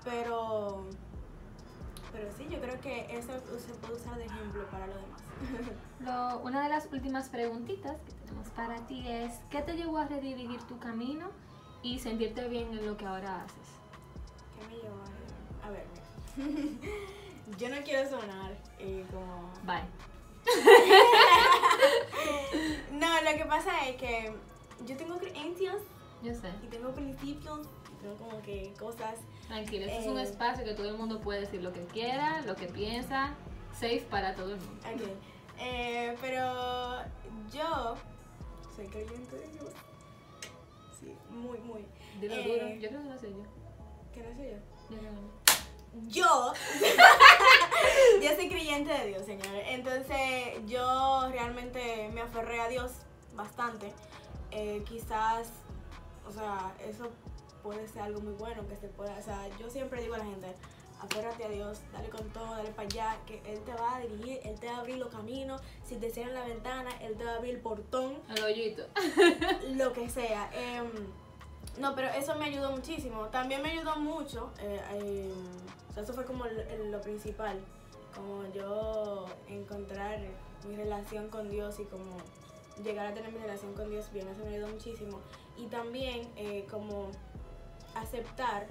pero, 0.04 0.84
pero 2.18 2.32
sí, 2.36 2.48
yo 2.50 2.60
creo 2.60 2.80
que 2.80 3.06
eso 3.16 3.32
se 3.58 3.72
puede 3.74 3.94
usar 3.94 4.16
de 4.16 4.24
ejemplo 4.26 4.66
para 4.70 4.86
lo 4.88 4.94
demás. 4.94 5.22
Lo- 6.00 6.38
una 6.40 6.64
de 6.64 6.68
las 6.68 6.88
últimas 6.92 7.28
preguntitas 7.28 7.96
que 8.06 8.12
tenemos 8.12 8.48
para 8.48 8.76
ti 8.88 9.04
es, 9.06 9.34
¿qué 9.50 9.62
te 9.62 9.74
llevó 9.76 9.98
a 9.98 10.06
redirigir 10.06 10.60
tu 10.62 10.78
camino 10.80 11.28
y 11.82 12.00
sentirte 12.00 12.48
bien 12.48 12.72
en 12.76 12.84
lo 12.86 12.96
que 12.96 13.06
ahora 13.06 13.44
haces? 13.44 13.68
¿Qué 14.58 14.66
me 14.66 14.76
llevó 14.82 14.96
a, 15.62 15.66
a 15.66 15.70
ver? 15.70 15.86
mira. 16.36 16.70
yo 17.58 17.68
no 17.68 17.76
quiero 17.84 18.08
sonar 18.10 18.56
eh, 18.80 19.06
como... 19.12 19.52
Bye. 19.64 19.84
No, 22.92 23.20
lo 23.22 23.36
que 23.36 23.44
pasa 23.44 23.86
es 23.88 23.96
que 23.96 24.34
yo 24.84 24.96
tengo 24.96 25.18
creencias 25.18 25.76
Yo 26.22 26.34
sé. 26.34 26.48
y 26.62 26.66
tengo 26.66 26.92
principios 26.92 27.66
tengo 28.00 28.16
como 28.16 28.40
que 28.42 28.72
cosas 28.78 29.16
Tranquila, 29.46 29.86
este 29.86 30.00
es 30.00 30.06
un 30.06 30.18
Eh, 30.18 30.22
espacio 30.22 30.64
que 30.64 30.74
todo 30.74 30.88
el 30.90 30.96
mundo 30.98 31.20
puede 31.20 31.40
decir 31.40 31.62
lo 31.62 31.72
que 31.72 31.84
quiera, 31.86 32.42
lo 32.42 32.54
que 32.54 32.66
piensa, 32.66 33.34
safe 33.72 34.04
para 34.10 34.34
todo 34.34 34.54
el 34.54 34.60
mundo. 34.60 34.82
Ok. 34.94 35.02
Eh, 35.60 36.14
pero 36.20 37.00
yo 37.52 37.94
soy 38.76 38.86
creyente 38.86 39.36
de 39.36 39.48
Dios. 39.48 39.70
Sí, 41.00 41.14
muy, 41.30 41.58
muy. 41.60 41.84
Dilo 42.20 42.34
Eh, 42.34 42.44
duro. 42.44 42.68
Yo 42.80 42.88
creo 42.88 43.02
que 43.02 43.08
lo 43.08 43.18
sé 43.18 43.30
yo. 43.30 43.42
¿Qué 44.12 44.20
no 44.22 44.36
soy 44.36 44.48
yo? 44.50 44.56
Yo 44.90 44.96
creo 44.98 45.06
que 45.06 45.12
no. 45.12 46.08
yo, 46.08 46.52
yo 48.22 48.36
soy 48.36 48.48
creyente 48.48 48.92
de 48.92 49.06
Dios, 49.06 49.24
señores. 49.24 49.64
Entonces, 49.68 50.58
yo 50.66 51.28
realmente 51.32 52.10
me 52.12 52.20
aferré 52.20 52.60
a 52.60 52.68
Dios 52.68 52.92
bastante. 53.34 53.92
Eh, 54.50 54.82
quizás, 54.88 55.48
o 56.28 56.32
sea, 56.32 56.74
eso 56.86 57.08
puede 57.62 57.86
ser 57.88 58.02
algo 58.02 58.20
muy 58.20 58.34
bueno 58.34 58.66
que 58.68 58.76
se 58.76 58.88
pueda, 58.88 59.16
o 59.18 59.22
sea, 59.22 59.48
yo 59.58 59.70
siempre 59.70 60.02
digo 60.02 60.14
a 60.14 60.18
la 60.18 60.24
gente, 60.24 60.54
aférrate 61.00 61.44
a 61.44 61.48
Dios, 61.48 61.80
dale 61.92 62.08
con 62.08 62.28
todo, 62.30 62.50
dale 62.56 62.70
para 62.70 62.88
allá, 62.88 63.16
que 63.26 63.40
Él 63.46 63.60
te 63.64 63.72
va 63.72 63.96
a 63.96 64.00
dirigir, 64.00 64.40
Él 64.44 64.58
te 64.58 64.66
va 64.66 64.76
a 64.76 64.80
abrir 64.80 64.98
los 64.98 65.08
caminos, 65.08 65.60
si 65.84 65.96
te 65.96 66.10
cierran 66.10 66.34
la 66.34 66.44
ventana, 66.44 66.90
Él 67.00 67.16
te 67.16 67.24
va 67.24 67.32
a 67.32 67.36
abrir 67.36 67.54
el 67.54 67.60
portón, 67.60 68.18
El 68.34 68.42
hoyito. 68.42 68.84
lo 69.76 69.92
que 69.92 70.08
sea. 70.08 70.50
Em, 70.52 70.88
no, 71.78 71.94
pero 71.94 72.08
eso 72.08 72.34
me 72.34 72.46
ayudó 72.46 72.72
muchísimo. 72.72 73.26
También 73.26 73.62
me 73.62 73.70
ayudó 73.70 73.96
mucho, 73.96 74.50
eh, 74.60 74.80
em, 74.92 75.90
o 75.90 75.92
sea, 75.92 76.02
eso 76.02 76.12
fue 76.12 76.24
como 76.24 76.44
lo, 76.46 76.84
lo 76.84 77.00
principal, 77.00 77.60
como 78.14 78.44
yo 78.52 79.26
encontrar 79.48 80.20
mi 80.68 80.76
relación 80.76 81.28
con 81.28 81.48
Dios 81.48 81.78
y 81.78 81.84
como 81.84 82.16
llegar 82.82 83.06
a 83.06 83.14
tener 83.14 83.32
mi 83.32 83.38
relación 83.38 83.74
con 83.74 83.90
Dios 83.90 84.10
bien, 84.12 84.28
eso 84.28 84.44
me 84.44 84.54
ayudó 84.54 84.68
muchísimo. 84.68 85.20
Y 85.56 85.66
también 85.66 86.28
eh, 86.36 86.66
como 86.70 87.10
aceptar 88.00 88.66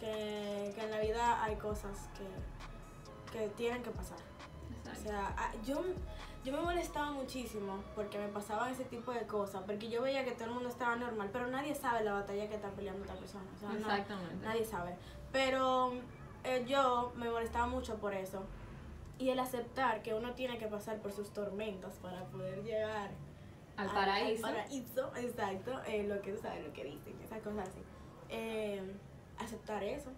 que, 0.00 0.72
que 0.74 0.84
en 0.84 0.90
la 0.90 1.00
vida 1.00 1.42
hay 1.42 1.56
cosas 1.56 2.08
que, 2.16 3.32
que 3.38 3.48
tienen 3.50 3.82
que 3.82 3.90
pasar. 3.90 4.18
O 4.18 4.74
Exacto. 4.88 5.02
sea, 5.02 5.34
ah, 5.38 5.52
yo, 5.64 5.80
yo 6.44 6.52
me 6.52 6.60
molestaba 6.60 7.10
muchísimo 7.12 7.82
porque 7.94 8.18
me 8.18 8.28
pasaban 8.28 8.72
ese 8.72 8.84
tipo 8.84 9.12
de 9.12 9.26
cosas, 9.26 9.62
porque 9.66 9.88
yo 9.88 10.02
veía 10.02 10.24
que 10.24 10.32
todo 10.32 10.44
el 10.46 10.50
mundo 10.50 10.68
estaba 10.68 10.96
normal, 10.96 11.30
pero 11.32 11.46
nadie 11.48 11.74
sabe 11.74 12.04
la 12.04 12.12
batalla 12.14 12.48
que 12.48 12.54
está 12.54 12.68
peleando 12.70 13.02
esta 13.02 13.14
persona. 13.16 13.44
O 13.54 13.58
sea, 13.58 13.68
no- 13.70 13.76
Exactamente. 13.78 14.44
nadie 14.46 14.64
sabe. 14.64 14.96
Pero 15.32 15.92
eh, 16.44 16.64
yo 16.66 17.12
me 17.16 17.30
molestaba 17.30 17.66
mucho 17.66 17.96
por 17.96 18.14
eso. 18.14 18.42
Y 19.18 19.30
el 19.30 19.38
aceptar 19.38 20.02
que 20.02 20.12
uno 20.12 20.32
tiene 20.34 20.58
que 20.58 20.66
pasar 20.66 20.98
por 20.98 21.12
sus 21.12 21.32
tormentas 21.32 21.94
para 22.02 22.24
poder 22.24 22.62
llegar 22.64 23.10
Al 23.76 23.88
paraíso. 23.90 24.44
Al 24.46 24.54
paraíso, 24.54 25.12
exacto. 25.16 25.80
eh, 25.86 26.02
lo 26.02 26.20
que 26.20 26.32
tú 26.32 26.42
sabes, 26.42 26.66
lo 26.66 26.72
que 26.72 26.84
dicen, 26.84 27.16
esas 27.22 27.40
cosas 27.40 27.68
así. 27.68 27.80
Eh, 28.28 28.82
aceptar 29.38 29.82
eso, 29.82 30.10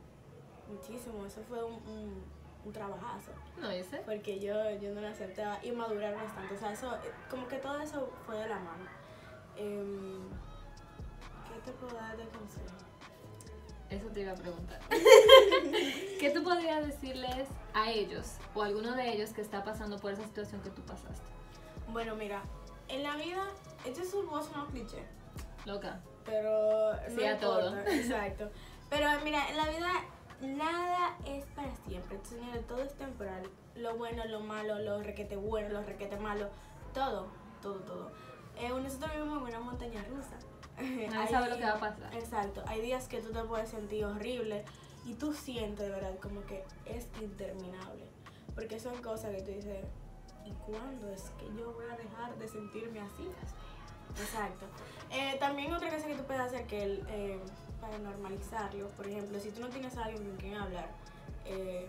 muchísimo. 0.68 1.24
Eso 1.26 1.42
fue 1.48 1.62
un, 1.62 1.74
un, 1.74 2.22
un 2.64 2.72
trabajazo. 2.72 3.32
No, 3.60 3.74
yo 3.74 3.84
sé. 3.84 4.02
Porque 4.04 4.38
yo, 4.40 4.54
yo 4.80 4.92
no 4.92 5.00
lo 5.00 5.08
aceptaba 5.08 5.58
y 5.62 5.72
madurar 5.72 6.14
bastante. 6.14 6.54
O 6.54 6.58
sea, 6.58 6.72
eso, 6.72 6.94
eh, 6.96 7.12
como 7.30 7.46
que 7.48 7.56
todo 7.56 7.80
eso 7.80 8.10
fue 8.26 8.36
de 8.36 8.48
la 8.48 8.58
mano. 8.58 8.84
Em, 9.56 10.28
¿Qué 11.48 11.60
te 11.64 11.72
puedo 11.72 11.94
dar 11.94 12.16
de 12.16 12.24
consejo? 12.28 12.76
Eso 13.88 14.08
te 14.08 14.20
iba 14.20 14.32
a 14.32 14.34
preguntar. 14.34 14.80
¿Qué 16.20 16.32
tú 16.34 16.42
podrías 16.42 16.84
decirles 16.84 17.46
a 17.72 17.90
ellos 17.90 18.36
o 18.54 18.62
a 18.62 18.66
alguno 18.66 18.96
de 18.96 19.12
ellos 19.12 19.30
que 19.30 19.40
está 19.40 19.62
pasando 19.62 19.98
por 19.98 20.12
esa 20.12 20.24
situación 20.24 20.60
que 20.62 20.70
tú 20.70 20.82
pasaste? 20.82 21.24
Bueno, 21.92 22.16
mira, 22.16 22.42
en 22.88 23.04
la 23.04 23.16
vida, 23.16 23.46
esto 23.84 24.02
es 24.02 24.12
un 24.12 24.28
voz 24.28 24.50
no 24.54 24.66
cliché, 24.66 25.04
Loca. 25.64 26.00
Pero 26.26 26.92
no 27.10 27.28
a 27.28 27.38
todo. 27.38 27.78
Exacto. 27.86 28.50
Pero 28.90 29.08
mira, 29.24 29.48
en 29.48 29.56
la 29.56 29.68
vida 29.68 29.92
nada 30.40 31.16
es 31.24 31.44
para 31.46 31.74
siempre. 31.86 32.18
Señores, 32.22 32.66
todo 32.66 32.82
es 32.82 32.94
temporal. 32.94 33.48
Lo 33.76 33.96
bueno, 33.96 34.24
lo 34.26 34.40
malo, 34.40 34.78
lo 34.78 35.02
requete 35.02 35.36
bueno, 35.36 35.68
lo 35.70 35.82
requete 35.82 36.16
malo, 36.16 36.48
todo, 36.92 37.28
todo, 37.62 37.76
todo. 37.80 38.10
Eh, 38.58 38.68
nosotros 38.68 39.12
vivimos 39.12 39.36
en 39.42 39.48
una 39.48 39.60
montaña 39.60 40.04
rusa. 40.04 40.36
Nadie 41.10 41.28
sabe 41.28 41.50
lo 41.50 41.56
que 41.56 41.64
va 41.64 41.72
a 41.72 41.80
pasar. 41.80 42.14
Exacto. 42.14 42.62
Hay 42.66 42.80
días 42.80 43.08
que 43.08 43.20
tú 43.20 43.32
te 43.32 43.42
puedes 43.44 43.70
sentir 43.70 44.04
horrible 44.04 44.64
y 45.04 45.14
tú 45.14 45.32
sientes 45.32 45.86
de 45.86 45.90
verdad 45.90 46.18
como 46.20 46.44
que 46.44 46.64
es 46.84 47.06
interminable. 47.20 48.06
Porque 48.54 48.80
son 48.80 48.96
cosas 49.02 49.34
que 49.34 49.42
tú 49.42 49.50
dices, 49.50 49.84
¿y 50.44 50.52
cuándo 50.52 51.10
es 51.10 51.30
que 51.38 51.46
yo 51.58 51.72
voy 51.72 51.84
a 51.92 51.96
dejar 51.96 52.36
de 52.38 52.48
sentirme 52.48 53.00
así? 53.00 53.28
Exacto. 54.20 54.66
Eh, 55.10 55.36
también 55.38 55.72
otra 55.72 55.90
cosa 55.90 56.06
que 56.06 56.14
tú 56.14 56.24
puedes 56.24 56.42
hacer 56.42 56.66
que 56.66 56.82
el, 56.82 57.04
eh, 57.08 57.38
para 57.80 57.98
normalizarlo, 57.98 58.88
por 58.88 59.06
ejemplo, 59.06 59.38
si 59.40 59.50
tú 59.50 59.60
no 59.60 59.68
tienes 59.68 59.96
a 59.96 60.04
alguien 60.04 60.24
con 60.24 60.36
quien 60.36 60.54
hablar, 60.56 60.88
eh, 61.44 61.88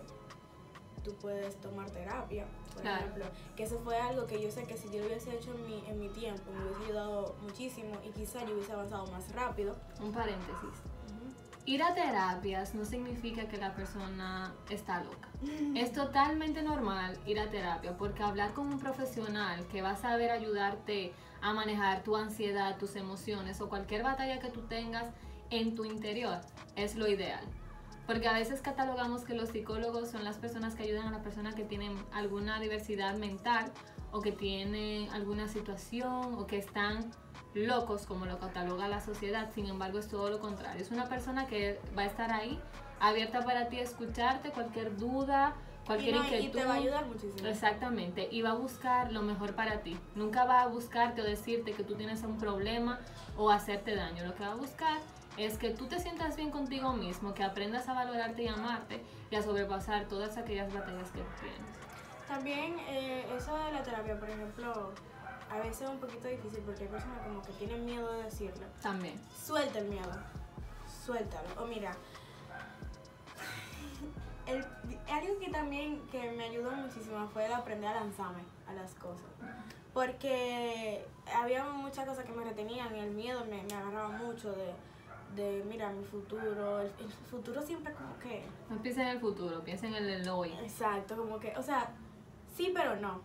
tú 1.02 1.14
puedes 1.16 1.56
tomar 1.60 1.90
terapia, 1.90 2.46
por 2.72 2.82
Claro. 2.82 3.00
ejemplo. 3.06 3.24
Que 3.56 3.64
eso 3.64 3.80
fue 3.80 3.98
algo 3.98 4.26
que 4.26 4.40
yo 4.40 4.50
sé 4.50 4.64
que 4.64 4.76
si 4.76 4.88
yo 4.90 5.00
lo 5.00 5.06
hubiese 5.06 5.34
hecho 5.34 5.52
en 5.54 5.66
mi, 5.66 5.84
en 5.88 5.98
mi 5.98 6.08
tiempo, 6.10 6.50
me 6.52 6.64
hubiese 6.64 6.84
ayudado 6.84 7.34
muchísimo 7.42 7.92
y 8.04 8.10
quizá 8.10 8.44
yo 8.44 8.54
hubiese 8.54 8.72
avanzado 8.72 9.06
más 9.08 9.32
rápido. 9.32 9.74
Un 10.00 10.12
paréntesis. 10.12 10.82
Ir 11.68 11.82
a 11.82 11.94
terapias 11.94 12.74
no 12.74 12.86
significa 12.86 13.46
que 13.46 13.58
la 13.58 13.74
persona 13.74 14.54
está 14.70 15.04
loca. 15.04 15.28
Es 15.74 15.92
totalmente 15.92 16.62
normal 16.62 17.18
ir 17.26 17.38
a 17.38 17.50
terapia 17.50 17.94
porque 17.98 18.22
hablar 18.22 18.54
con 18.54 18.68
un 18.68 18.78
profesional 18.78 19.66
que 19.66 19.82
va 19.82 19.90
a 19.90 19.96
saber 19.96 20.30
ayudarte 20.30 21.12
a 21.42 21.52
manejar 21.52 22.02
tu 22.04 22.16
ansiedad, 22.16 22.78
tus 22.78 22.96
emociones 22.96 23.60
o 23.60 23.68
cualquier 23.68 24.02
batalla 24.02 24.40
que 24.40 24.48
tú 24.48 24.62
tengas 24.62 25.12
en 25.50 25.74
tu 25.74 25.84
interior 25.84 26.40
es 26.74 26.96
lo 26.96 27.06
ideal. 27.06 27.44
Porque 28.06 28.28
a 28.28 28.32
veces 28.32 28.62
catalogamos 28.62 29.24
que 29.24 29.34
los 29.34 29.50
psicólogos 29.50 30.08
son 30.08 30.24
las 30.24 30.38
personas 30.38 30.74
que 30.74 30.84
ayudan 30.84 31.08
a 31.08 31.10
la 31.10 31.22
persona 31.22 31.52
que 31.52 31.64
tiene 31.64 31.94
alguna 32.14 32.60
diversidad 32.60 33.18
mental 33.18 33.70
o 34.10 34.22
que 34.22 34.32
tiene 34.32 35.10
alguna 35.12 35.48
situación 35.48 36.32
o 36.32 36.46
que 36.46 36.56
están 36.56 37.10
locos 37.54 38.06
como 38.06 38.26
lo 38.26 38.38
cataloga 38.38 38.88
la 38.88 39.00
sociedad. 39.00 39.50
Sin 39.54 39.66
embargo, 39.66 39.98
es 39.98 40.08
todo 40.08 40.30
lo 40.30 40.38
contrario. 40.40 40.80
Es 40.80 40.90
una 40.90 41.08
persona 41.08 41.46
que 41.46 41.80
va 41.96 42.02
a 42.02 42.06
estar 42.06 42.32
ahí 42.32 42.60
abierta 43.00 43.42
para 43.42 43.68
ti, 43.68 43.78
escucharte 43.78 44.50
cualquier 44.50 44.96
duda, 44.96 45.54
cualquier 45.86 46.16
y, 46.16 46.18
no, 46.18 46.24
y 46.24 46.26
inquietud. 46.26 46.58
te 46.58 46.64
va 46.64 46.74
a 46.74 46.76
ayudar 46.76 47.06
muchísimo. 47.06 47.48
Exactamente, 47.48 48.28
y 48.30 48.42
va 48.42 48.50
a 48.50 48.54
buscar 48.54 49.12
lo 49.12 49.22
mejor 49.22 49.54
para 49.54 49.80
ti. 49.82 49.98
Nunca 50.14 50.44
va 50.44 50.62
a 50.62 50.66
buscarte 50.66 51.22
o 51.22 51.24
decirte 51.24 51.72
que 51.72 51.84
tú 51.84 51.94
tienes 51.94 52.22
un 52.22 52.38
problema 52.38 52.98
o 53.36 53.50
hacerte 53.50 53.94
daño. 53.94 54.24
Lo 54.24 54.34
que 54.34 54.44
va 54.44 54.52
a 54.52 54.56
buscar 54.56 54.98
es 55.36 55.56
que 55.56 55.70
tú 55.70 55.86
te 55.86 56.00
sientas 56.00 56.36
bien 56.36 56.50
contigo 56.50 56.92
mismo, 56.92 57.32
que 57.32 57.44
aprendas 57.44 57.88
a 57.88 57.94
valorarte 57.94 58.42
y 58.42 58.48
amarte 58.48 59.04
y 59.30 59.36
a 59.36 59.42
sobrepasar 59.42 60.06
todas 60.08 60.36
aquellas 60.36 60.72
batallas 60.72 61.10
que 61.10 61.22
tienes. 61.40 61.78
También 62.26 62.76
eh, 62.88 63.24
eso 63.36 63.56
de 63.56 63.72
la 63.72 63.82
terapia, 63.82 64.18
por 64.18 64.28
ejemplo, 64.28 64.92
a 65.50 65.58
veces 65.58 65.82
es 65.82 65.88
un 65.88 65.98
poquito 65.98 66.28
difícil 66.28 66.60
porque 66.60 66.84
hay 66.84 66.88
personas 66.88 67.20
como 67.26 67.42
que 67.42 67.52
tienen 67.52 67.84
miedo 67.84 68.12
de 68.12 68.24
decirlo. 68.24 68.66
También. 68.82 69.18
Suelta 69.34 69.78
el 69.78 69.88
miedo. 69.88 70.12
Suéltalo. 71.04 71.48
O 71.62 71.66
mira, 71.66 71.92
el, 74.46 74.64
algo 75.10 75.38
que 75.38 75.50
también 75.50 76.00
que 76.10 76.30
me 76.32 76.44
ayudó 76.44 76.70
muchísimo 76.70 77.28
fue 77.28 77.46
el 77.46 77.52
aprender 77.52 77.88
a 77.88 78.00
lanzarme 78.00 78.42
a 78.66 78.72
las 78.72 78.94
cosas. 78.94 79.26
Porque 79.94 81.04
había 81.34 81.64
muchas 81.64 82.06
cosas 82.06 82.24
que 82.24 82.32
me 82.32 82.44
retenían 82.44 82.94
y 82.94 83.00
el 83.00 83.10
miedo 83.10 83.44
me, 83.46 83.62
me 83.62 83.74
agarraba 83.74 84.10
mucho 84.10 84.52
de, 84.52 84.74
de, 85.34 85.64
mira, 85.64 85.90
mi 85.90 86.04
futuro. 86.04 86.80
El, 86.80 86.92
el 86.98 87.12
futuro 87.30 87.62
siempre 87.62 87.92
como 87.94 88.18
que... 88.18 88.44
No 88.68 88.80
piensa 88.80 89.02
en 89.02 89.08
el 89.08 89.20
futuro, 89.20 89.62
piensa 89.64 89.86
en 89.86 89.94
el, 89.94 90.08
el 90.08 90.28
hoy. 90.28 90.52
Exacto, 90.62 91.16
como 91.16 91.38
que, 91.40 91.54
o 91.56 91.62
sea, 91.62 91.90
sí, 92.54 92.70
pero 92.74 92.96
no. 92.96 93.20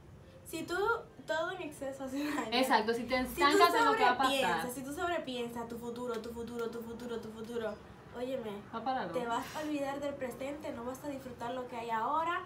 Si 0.46 0.64
tú 0.64 0.78
todo 1.26 1.52
en 1.52 1.62
exceso 1.62 2.04
hace 2.04 2.24
daño. 2.24 2.50
Exacto, 2.52 2.94
si 2.94 3.04
te 3.04 3.26
Si 3.26 3.42
estancas 3.42 3.74
en 3.76 3.86
lo 3.86 3.96
que 3.96 4.04
va 4.04 4.12
a 4.12 4.18
pasar, 4.18 4.70
si 4.70 4.84
tú 4.84 4.94
sobrepiensas 4.94 5.68
tu 5.68 5.78
futuro, 5.78 6.22
tu 6.22 6.30
futuro, 6.30 6.70
tu 6.70 6.82
futuro, 6.82 7.20
tu 7.20 7.30
futuro, 7.30 7.74
óyeme, 8.16 8.52
va 8.74 9.08
te 9.08 9.26
vas 9.26 9.56
a 9.56 9.60
olvidar 9.62 10.00
del 10.00 10.14
presente, 10.16 10.72
no 10.74 10.84
vas 10.84 11.04
a 11.04 11.10
disfrutar 11.10 11.54
lo 11.54 11.68
que 11.68 11.76
hay 11.76 11.90
ahora. 11.90 12.44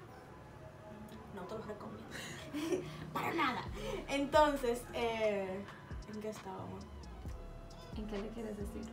No 1.36 1.44
te 1.44 1.56
lo 1.56 1.62
recomiendo. 1.62 2.06
Para 3.14 3.34
nada. 3.34 3.62
Entonces, 4.08 4.82
eh, 4.94 5.64
¿en 6.14 6.22
qué 6.22 6.30
estábamos? 6.30 6.84
¿En 7.96 8.08
qué 8.08 8.18
le 8.18 8.28
quieres 8.30 8.58
decir? 8.58 8.84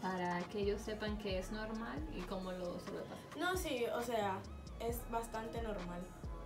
Para 0.00 0.40
que 0.44 0.60
ellos 0.60 0.80
sepan 0.80 1.16
que 1.18 1.38
es 1.38 1.52
normal 1.52 1.98
y 2.14 2.20
cómo 2.22 2.52
lo 2.52 2.78
sobrepasan. 2.80 3.18
No, 3.38 3.56
sí, 3.56 3.84
o 3.94 4.02
sea, 4.02 4.38
es 4.80 4.98
bastante 5.10 5.62
normal. 5.62 6.02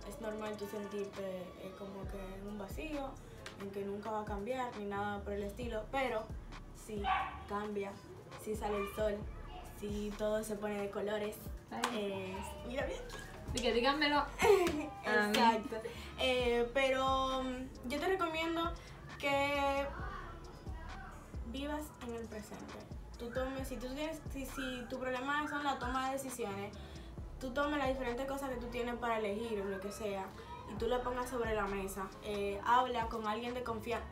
Es 0.07 0.21
normal 0.21 0.55
tú 0.57 0.67
sentirte 0.67 1.21
eh, 1.61 1.73
como 1.77 2.03
que 2.09 2.17
en 2.17 2.47
un 2.47 2.57
vacío, 2.57 3.09
en 3.61 3.69
que 3.71 3.83
nunca 3.83 4.11
va 4.11 4.21
a 4.21 4.25
cambiar 4.25 4.75
ni 4.77 4.85
nada 4.85 5.19
por 5.21 5.33
el 5.33 5.43
estilo, 5.43 5.83
pero 5.91 6.25
sí 6.85 7.01
cambia, 7.49 7.91
sí 8.43 8.55
sale 8.55 8.77
el 8.77 8.95
sol, 8.95 9.15
sí 9.79 10.13
todo 10.17 10.43
se 10.43 10.55
pone 10.55 10.81
de 10.81 10.89
colores. 10.89 11.35
Eh, 11.93 12.35
mira 12.67 12.85
bien. 12.85 12.99
Que 13.53 13.73
díganmelo. 13.73 14.23
Exacto. 15.03 15.77
Eh, 16.19 16.69
pero 16.73 17.43
mm, 17.43 17.89
yo 17.89 17.99
te 17.99 18.07
recomiendo 18.07 18.71
que 19.19 19.85
vivas 21.47 21.83
en 22.07 22.15
el 22.15 22.27
presente. 22.27 22.75
Tú 23.17 23.29
tomes, 23.31 23.67
si 23.67 23.77
tú 23.77 23.87
tienes, 23.87 24.21
si, 24.31 24.45
si 24.45 24.85
tu 24.89 24.99
problema 24.99 25.47
son 25.47 25.63
la 25.63 25.79
toma 25.79 26.07
de 26.07 26.13
decisiones, 26.13 26.71
tú 27.39 27.51
tomes 27.51 27.77
las 27.79 27.87
diferentes 27.89 28.25
cosas 28.25 28.49
que 28.49 28.55
tú 28.57 28.67
tienes 28.67 28.95
para 28.95 29.19
elegir 29.19 29.61
o 29.61 29.65
lo 29.65 29.79
que 29.79 29.91
sea 29.91 30.25
y 30.73 30.77
tú 30.77 30.87
lo 30.87 31.01
pongas 31.03 31.29
sobre 31.29 31.53
la 31.55 31.65
mesa. 31.67 32.07
Eh, 32.23 32.59
habla 32.65 33.07
con 33.07 33.25
alguien 33.27 33.53
de 33.53 33.63
confianza. 33.63 34.07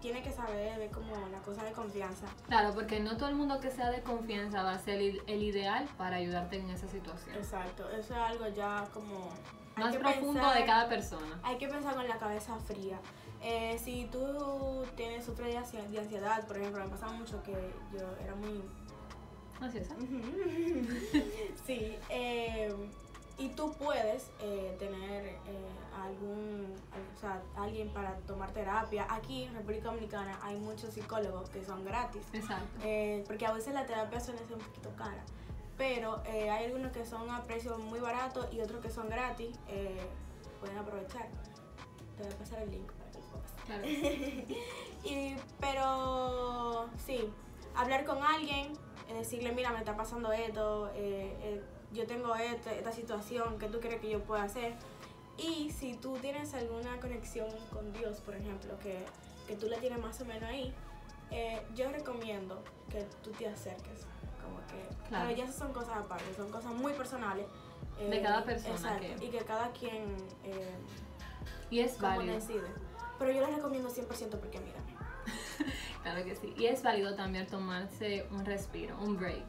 tiene 0.00 0.22
que 0.22 0.30
saber 0.30 0.78
de 0.78 0.88
como 0.90 1.10
la 1.32 1.38
cosa 1.38 1.64
de 1.64 1.72
confianza. 1.72 2.26
Claro, 2.46 2.72
porque 2.74 3.00
no 3.00 3.16
todo 3.16 3.28
el 3.30 3.34
mundo 3.34 3.58
que 3.60 3.70
sea 3.70 3.90
de 3.90 4.00
confianza 4.02 4.62
va 4.62 4.72
a 4.74 4.78
ser 4.78 5.00
el, 5.00 5.20
el 5.26 5.42
ideal 5.42 5.88
para 5.96 6.16
ayudarte 6.16 6.56
en 6.58 6.70
esa 6.70 6.86
situación. 6.88 7.34
Exacto, 7.34 7.88
eso 7.90 8.14
es 8.14 8.20
algo 8.20 8.46
ya 8.48 8.86
como... 8.94 9.28
Más 9.76 9.96
profundo 9.96 10.40
pensar- 10.40 10.58
de 10.58 10.64
cada 10.66 10.88
persona. 10.88 11.38
Hay 11.44 11.56
que 11.58 11.68
pensar 11.68 11.94
con 11.94 12.06
la 12.08 12.18
cabeza 12.18 12.56
fría. 12.58 12.98
Eh, 13.40 13.78
si 13.78 14.06
tú 14.10 14.84
tienes, 14.96 15.24
sufres 15.24 15.54
de 15.54 15.60
ansi- 15.60 15.88
de 15.88 15.98
ansiedad, 16.00 16.44
por 16.48 16.58
ejemplo, 16.58 16.82
me 16.84 16.90
pasaba 16.90 17.12
mucho 17.12 17.40
que 17.44 17.52
yo 17.92 18.04
era 18.22 18.34
muy 18.34 18.62
es. 19.74 19.88
sí, 21.66 21.96
eh, 22.08 22.47
y 23.38 23.48
tú 23.50 23.72
puedes 23.74 24.30
eh, 24.40 24.74
tener 24.78 25.26
eh, 25.26 25.38
algún, 26.04 26.74
al- 26.92 27.16
o 27.16 27.20
sea, 27.20 27.40
alguien 27.56 27.88
para 27.90 28.14
tomar 28.26 28.50
terapia. 28.52 29.06
Aquí 29.08 29.44
en 29.44 29.54
República 29.54 29.88
Dominicana 29.88 30.38
hay 30.42 30.56
muchos 30.56 30.94
psicólogos 30.94 31.48
que 31.50 31.64
son 31.64 31.84
gratis, 31.84 32.22
Exacto. 32.32 32.66
eh, 32.82 33.22
porque 33.26 33.46
a 33.46 33.52
veces 33.52 33.74
la 33.74 33.86
terapia 33.86 34.20
suele 34.20 34.40
ser 34.40 34.54
un 34.54 34.60
poquito 34.60 34.90
cara, 34.96 35.22
pero 35.76 36.20
eh, 36.26 36.50
hay 36.50 36.66
algunos 36.66 36.90
que 36.92 37.04
son 37.06 37.30
a 37.30 37.42
precio 37.44 37.78
muy 37.78 38.00
barato 38.00 38.48
y 38.52 38.60
otros 38.60 38.80
que 38.82 38.90
son 38.90 39.08
gratis, 39.08 39.56
pueden 40.60 40.76
aprovechar. 40.78 41.28
Te 42.16 42.24
voy 42.24 42.32
a 42.32 42.36
pasar 42.36 42.62
el 42.62 42.70
link 42.72 42.90
para 42.92 43.10
que 43.12 43.18
lo 43.18 43.24
puedas 43.26 43.52
Claro. 43.64 43.86
y, 45.04 45.36
pero 45.60 46.88
sí, 47.06 47.32
hablar 47.76 48.04
con 48.04 48.20
alguien, 48.24 48.72
decirle, 49.14 49.52
mira, 49.52 49.70
me 49.70 49.78
está 49.78 49.96
pasando 49.96 50.32
esto, 50.32 50.90
yo 51.92 52.06
tengo 52.06 52.34
esto, 52.36 52.70
esta 52.70 52.92
situación, 52.92 53.58
¿qué 53.58 53.68
tú 53.68 53.80
crees 53.80 54.00
que 54.00 54.10
yo 54.10 54.22
pueda 54.22 54.42
hacer? 54.42 54.74
Y 55.36 55.70
si 55.70 55.94
tú 55.94 56.16
tienes 56.18 56.52
alguna 56.54 56.98
conexión 57.00 57.48
con 57.72 57.92
Dios, 57.92 58.20
por 58.20 58.34
ejemplo, 58.34 58.78
que, 58.80 58.98
que 59.46 59.54
tú 59.56 59.66
la 59.68 59.78
tienes 59.78 60.00
más 60.00 60.20
o 60.20 60.24
menos 60.24 60.42
ahí, 60.44 60.74
eh, 61.30 61.62
yo 61.74 61.90
recomiendo 61.90 62.62
que 62.90 63.04
tú 63.22 63.30
te 63.30 63.46
acerques. 63.48 64.06
Como 64.42 64.58
que, 64.66 65.08
Claro. 65.08 65.26
pero 65.26 65.38
ya 65.38 65.44
esas 65.44 65.56
son 65.56 65.72
cosas 65.72 65.96
aparte, 65.98 66.24
son 66.36 66.50
cosas 66.50 66.72
muy 66.72 66.92
personales. 66.92 67.46
eh, 68.00 68.08
De 68.10 68.22
cada 68.22 68.44
persona 68.44 68.74
exacto, 68.74 69.06
que- 69.18 69.24
Y 69.26 69.28
que 69.30 69.38
cada 69.38 69.70
quien 69.72 70.16
eh, 70.44 70.74
Y 71.70 71.80
es 71.80 71.94
como 71.94 72.16
válido. 72.16 72.34
decide. 72.34 72.66
Pero 73.18 73.32
yo 73.32 73.40
les 73.46 73.56
recomiendo 73.56 73.88
100% 73.90 74.38
porque 74.38 74.60
mírame. 74.60 74.94
Claro 76.02 76.24
que 76.24 76.34
sí. 76.36 76.54
Y 76.56 76.66
es 76.66 76.82
válido 76.82 77.14
también 77.16 77.46
tomarse 77.48 78.26
un 78.30 78.44
respiro, 78.44 78.96
un 79.00 79.16
break. 79.16 79.42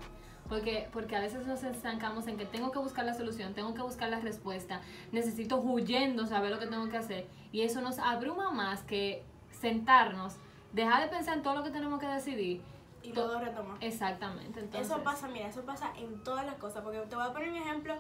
Porque, 0.50 0.90
porque 0.92 1.16
a 1.16 1.20
veces 1.20 1.46
nos 1.46 1.64
estancamos 1.64 2.26
en 2.28 2.36
que 2.38 2.46
tengo 2.46 2.72
que 2.72 2.80
buscar 2.80 3.06
la 3.06 3.14
solución, 3.14 3.54
tengo 3.54 3.74
que 3.76 3.84
buscar 3.84 4.10
la 4.10 4.20
respuesta, 4.20 4.82
necesito 5.12 5.58
huyendo 5.58 6.26
saber 6.26 6.50
lo 6.52 6.58
que 6.60 6.66
tengo 6.68 6.90
que 6.90 6.98
hacer. 6.98 7.28
Y 7.52 7.62
eso 7.62 7.82
nos 7.82 8.00
abruma 8.00 8.50
más 8.52 8.82
que 8.82 9.24
sentarnos, 9.52 10.36
dejar 10.74 11.04
de 11.04 11.08
pensar 11.10 11.38
en 11.38 11.44
todo 11.44 11.56
lo 11.56 11.64
que 11.64 11.70
tenemos 11.70 12.00
que 12.00 12.08
decidir. 12.08 12.62
Y 13.04 13.12
To- 13.12 13.28
luego 13.28 13.40
retoma. 13.46 13.78
Exactamente. 13.80 14.60
Entonces, 14.60 14.92
Eso 14.92 15.04
pasa, 15.04 15.28
mira, 15.28 15.48
eso 15.48 15.62
pasa 15.62 15.94
en 15.98 16.22
todas 16.24 16.46
las 16.46 16.56
cosas. 16.56 16.84
Porque 16.84 17.00
te 17.00 17.16
voy 17.16 17.26
a 17.26 17.32
poner 17.32 17.50
un 17.50 17.56
ejemplo 17.56 17.94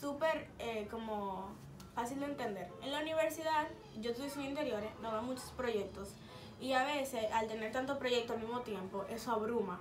súper 0.00 0.48
eh, 0.58 0.86
como 0.90 1.48
fácil 1.94 2.20
de 2.20 2.26
entender. 2.26 2.68
En 2.82 2.92
la 2.92 3.00
universidad, 3.00 3.66
yo 4.00 4.10
estoy 4.12 4.30
en 4.44 4.50
interiores, 4.50 4.90
nos 5.02 5.12
dan 5.12 5.24
muchos 5.24 5.50
proyectos. 5.56 6.10
Y 6.60 6.72
a 6.72 6.84
veces, 6.84 7.32
al 7.32 7.46
tener 7.48 7.72
tantos 7.72 7.98
proyectos 7.98 8.36
al 8.36 8.42
mismo 8.42 8.60
tiempo, 8.60 9.04
eso 9.08 9.32
abruma. 9.32 9.80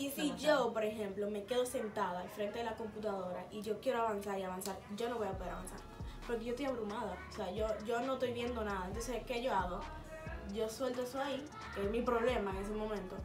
Y 0.00 0.10
si 0.10 0.34
yo, 0.36 0.72
por 0.72 0.82
ejemplo, 0.82 1.30
me 1.30 1.44
quedo 1.44 1.66
sentada 1.66 2.20
al 2.20 2.28
frente 2.30 2.60
de 2.60 2.64
la 2.64 2.74
computadora 2.74 3.44
y 3.50 3.60
yo 3.60 3.78
quiero 3.80 4.00
avanzar 4.00 4.38
y 4.38 4.42
avanzar, 4.42 4.76
yo 4.96 5.10
no 5.10 5.18
voy 5.18 5.28
a 5.28 5.32
poder 5.32 5.52
avanzar. 5.52 5.78
Porque 6.26 6.44
yo 6.46 6.50
estoy 6.52 6.66
abrumada. 6.66 7.18
O 7.28 7.36
sea, 7.36 7.50
yo, 7.50 7.66
yo 7.84 8.00
no 8.00 8.14
estoy 8.14 8.32
viendo 8.32 8.64
nada. 8.64 8.86
Entonces, 8.86 9.22
¿qué 9.26 9.42
yo 9.42 9.54
hago? 9.54 9.80
Yo 10.54 10.68
suelto 10.70 11.02
eso 11.02 11.20
ahí, 11.20 11.44
que 11.74 11.82
es 11.82 11.90
mi 11.90 12.00
problema 12.00 12.50
en 12.52 12.56
ese 12.58 12.72
momento. 12.72 13.16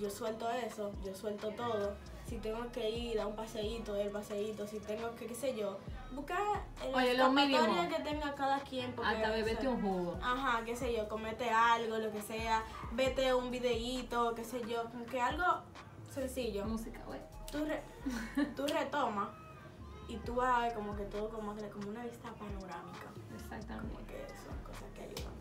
Yo 0.00 0.10
suelto 0.10 0.50
eso, 0.50 0.92
yo 1.04 1.14
suelto 1.14 1.50
todo. 1.50 1.94
Si 2.26 2.38
tengo 2.38 2.70
que 2.72 2.90
ir 2.90 3.20
a 3.20 3.26
un 3.26 3.36
paseíto, 3.36 3.94
el 3.96 4.10
paseíto. 4.10 4.66
Si 4.66 4.80
tengo 4.80 5.14
que, 5.14 5.26
qué 5.26 5.34
sé 5.34 5.56
yo, 5.56 5.78
buscar 6.12 6.40
el 6.84 6.94
Oye, 6.94 7.14
lo 7.14 7.30
mínimo. 7.30 7.88
que 7.88 8.02
tenga 8.02 8.34
cada 8.34 8.60
quien. 8.60 8.92
Porque, 8.92 9.08
hasta 9.10 9.30
o 9.30 9.32
bebete 9.32 9.62
sea, 9.62 9.70
un 9.70 9.80
jugo. 9.80 10.18
Ajá, 10.20 10.64
qué 10.64 10.74
sé 10.74 10.92
yo, 10.92 11.08
comete 11.08 11.48
algo, 11.48 11.96
lo 11.98 12.10
que 12.10 12.22
sea, 12.22 12.64
vete 12.92 13.32
un 13.34 13.50
videíto, 13.50 14.34
qué 14.34 14.44
sé 14.44 14.62
yo, 14.66 14.84
como 14.90 15.06
que 15.06 15.20
algo 15.20 15.44
sencillo. 16.20 16.64
Música, 16.66 17.00
güey. 17.06 17.20
Tú, 17.50 17.64
re- 17.64 17.82
tú 18.56 18.66
retomas 18.66 19.28
y 20.08 20.16
tú 20.18 20.34
vas 20.36 20.56
a 20.56 20.60
ver 20.60 20.74
como 20.74 20.96
que 20.96 21.04
todo 21.04 21.28
como, 21.28 21.54
como 21.72 21.88
una 21.88 22.04
vista 22.04 22.30
panorámica. 22.32 23.06
Exactamente. 23.34 23.94
Como 23.94 24.06
que 24.06 24.26
son 24.44 24.56
cosas 24.64 24.90
que 24.94 25.02
ayudan. 25.02 25.34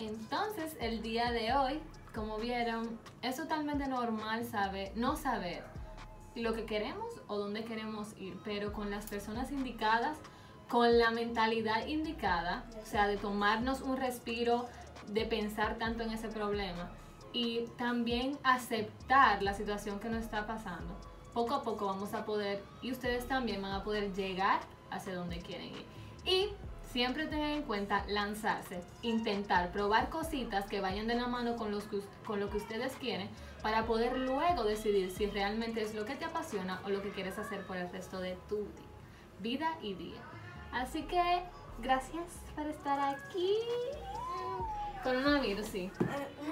Entonces, 0.00 0.76
el 0.80 1.02
día 1.02 1.30
de 1.30 1.52
hoy, 1.54 1.80
como 2.14 2.38
vieron, 2.38 2.98
es 3.22 3.36
totalmente 3.36 3.86
normal 3.88 4.44
saber, 4.44 4.92
no 4.96 5.16
saber 5.16 5.64
lo 6.34 6.52
que 6.52 6.64
queremos 6.66 7.12
o 7.28 7.38
dónde 7.38 7.64
queremos 7.64 8.16
ir, 8.18 8.36
pero 8.44 8.72
con 8.72 8.90
las 8.90 9.06
personas 9.06 9.52
indicadas, 9.52 10.18
con 10.68 10.98
la 10.98 11.10
mentalidad 11.12 11.86
indicada, 11.86 12.64
o 12.82 12.86
sea, 12.86 13.06
de 13.06 13.16
tomarnos 13.16 13.82
un 13.82 13.96
respiro, 13.96 14.66
de 15.08 15.26
pensar 15.26 15.76
tanto 15.76 16.02
en 16.02 16.10
ese 16.10 16.28
problema 16.28 16.88
y 17.34 17.66
también 17.76 18.38
aceptar 18.44 19.42
la 19.42 19.52
situación 19.52 19.98
que 19.98 20.08
nos 20.08 20.22
está 20.22 20.46
pasando. 20.46 20.96
Poco 21.34 21.54
a 21.54 21.62
poco 21.62 21.86
vamos 21.86 22.14
a 22.14 22.24
poder, 22.24 22.62
y 22.80 22.92
ustedes 22.92 23.26
también 23.26 23.60
van 23.60 23.72
a 23.72 23.82
poder 23.82 24.14
llegar 24.14 24.60
hacia 24.90 25.16
donde 25.16 25.40
quieren 25.40 25.66
ir. 25.66 25.84
Y 26.24 26.48
siempre 26.92 27.26
tengan 27.26 27.50
en 27.50 27.62
cuenta 27.64 28.04
lanzarse, 28.06 28.80
intentar, 29.02 29.72
probar 29.72 30.10
cositas 30.10 30.66
que 30.66 30.80
vayan 30.80 31.08
de 31.08 31.16
la 31.16 31.26
mano 31.26 31.56
con, 31.56 31.72
lo 31.72 32.50
que 32.50 32.56
ustedes 32.56 32.92
quieren 33.00 33.28
para 33.62 33.84
poder 33.84 34.16
luego 34.16 34.62
decidir 34.62 35.10
si 35.10 35.26
realmente 35.26 35.82
es 35.82 35.92
lo 35.92 36.04
que 36.04 36.14
te 36.14 36.24
apasiona 36.24 36.80
o 36.84 36.90
lo 36.90 37.02
que 37.02 37.10
quieres 37.10 37.36
hacer 37.36 37.66
por 37.66 37.76
el 37.76 37.90
resto 37.90 38.20
de 38.20 38.38
tu 38.48 38.68
vida 39.40 39.76
y 39.82 39.94
día. 39.94 40.20
Así 40.70 41.02
que 41.02 41.42
gracias 41.82 42.30
por 42.54 42.68
estar 42.68 43.00
aquí. 43.00 43.56
Coronavirus, 45.04 45.66
sí. 45.66 45.90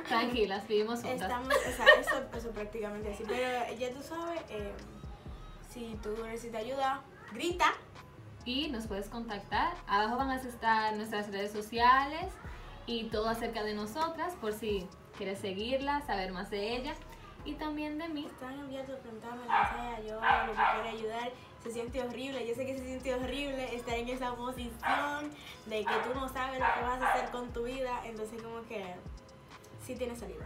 Tranquilas, 0.07 0.69
vivimos 0.69 1.01
juntas. 1.03 1.23
Estamos, 1.23 1.49
o 1.49 1.77
sea, 1.77 1.87
eso, 1.99 2.23
eso 2.37 2.51
prácticamente 2.51 3.12
así. 3.12 3.25
Pero 3.27 3.75
ya 3.79 3.91
tú 3.91 4.03
sabes, 4.03 4.41
eh, 4.51 4.73
si 5.71 5.99
tú 6.03 6.11
necesitas 6.25 6.61
ayuda, 6.61 7.01
grita. 7.33 7.73
y 8.45 8.69
nos 8.69 8.87
puedes 8.87 9.09
contactar. 9.09 9.73
Abajo 9.87 10.17
van 10.17 10.31
a 10.31 10.37
estar 10.37 10.95
nuestras 10.97 11.31
redes 11.31 11.51
sociales 11.53 12.33
y 12.87 13.05
todo 13.05 13.29
acerca 13.29 13.62
de 13.62 13.73
nosotras 13.75 14.35
por 14.41 14.53
si 14.53 14.87
quieres 15.17 15.38
seguirla, 15.38 16.03
saber 16.03 16.33
más 16.33 16.51
de 16.51 16.77
ella 16.77 16.95
y 17.45 17.55
también 17.55 17.99
de 17.99 18.09
mí. 18.09 18.27
Están 18.27 18.59
abiertos 18.61 18.99
preguntarme 19.01 19.43
lo 19.45 19.49
que 19.49 19.49
sea, 19.49 20.01
yo 20.01 20.15
lo 20.17 20.53
que 20.53 20.59
quiera 20.59 20.91
ayudar. 20.91 21.31
Se 21.62 21.70
siente 21.70 22.03
horrible, 22.03 22.46
yo 22.46 22.55
sé 22.55 22.66
que 22.66 22.77
se 22.77 22.85
siente 22.85 23.14
horrible 23.14 23.75
estar 23.75 23.94
en 23.94 24.09
esa 24.09 24.35
posición 24.35 25.31
de 25.66 25.85
que 25.85 25.94
tú 26.05 26.14
no 26.14 26.29
sabes 26.29 26.59
lo 26.59 26.66
que 26.75 26.83
vas 26.83 27.01
a 27.01 27.12
hacer 27.12 27.31
con 27.31 27.53
tu 27.53 27.64
vida. 27.64 28.01
Entonces, 28.05 28.42
como 28.42 28.62
que 28.62 28.94
sí 29.87 29.94
tiene 29.94 30.16
salida. 30.16 30.44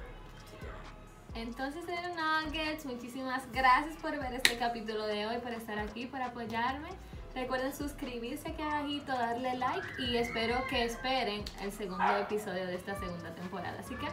Entonces, 1.35 1.85
Nuggets, 1.87 2.87
muchísimas 2.87 3.51
gracias 3.53 3.97
por 3.97 4.19
ver 4.19 4.33
este 4.35 4.57
capítulo 4.57 5.07
de 5.07 5.27
hoy, 5.27 5.39
por 5.39 5.53
estar 5.53 5.79
aquí, 5.79 6.07
por 6.07 6.23
apoyarme. 6.23 6.89
Recuerden 7.35 7.77
suscribirse 7.77 8.49
aquí 8.49 8.63
abajito, 8.63 9.13
darle 9.13 9.55
like 9.57 9.87
y 9.99 10.17
espero 10.17 10.57
que 10.69 10.85
esperen 10.85 11.45
el 11.61 11.71
segundo 11.71 12.17
episodio 12.17 12.67
de 12.67 12.77
esta 12.77 12.99
segunda 12.99 13.35
temporada. 13.35 13.79
Así 13.79 13.95
que, 13.97 14.07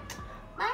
bye. 0.57 0.67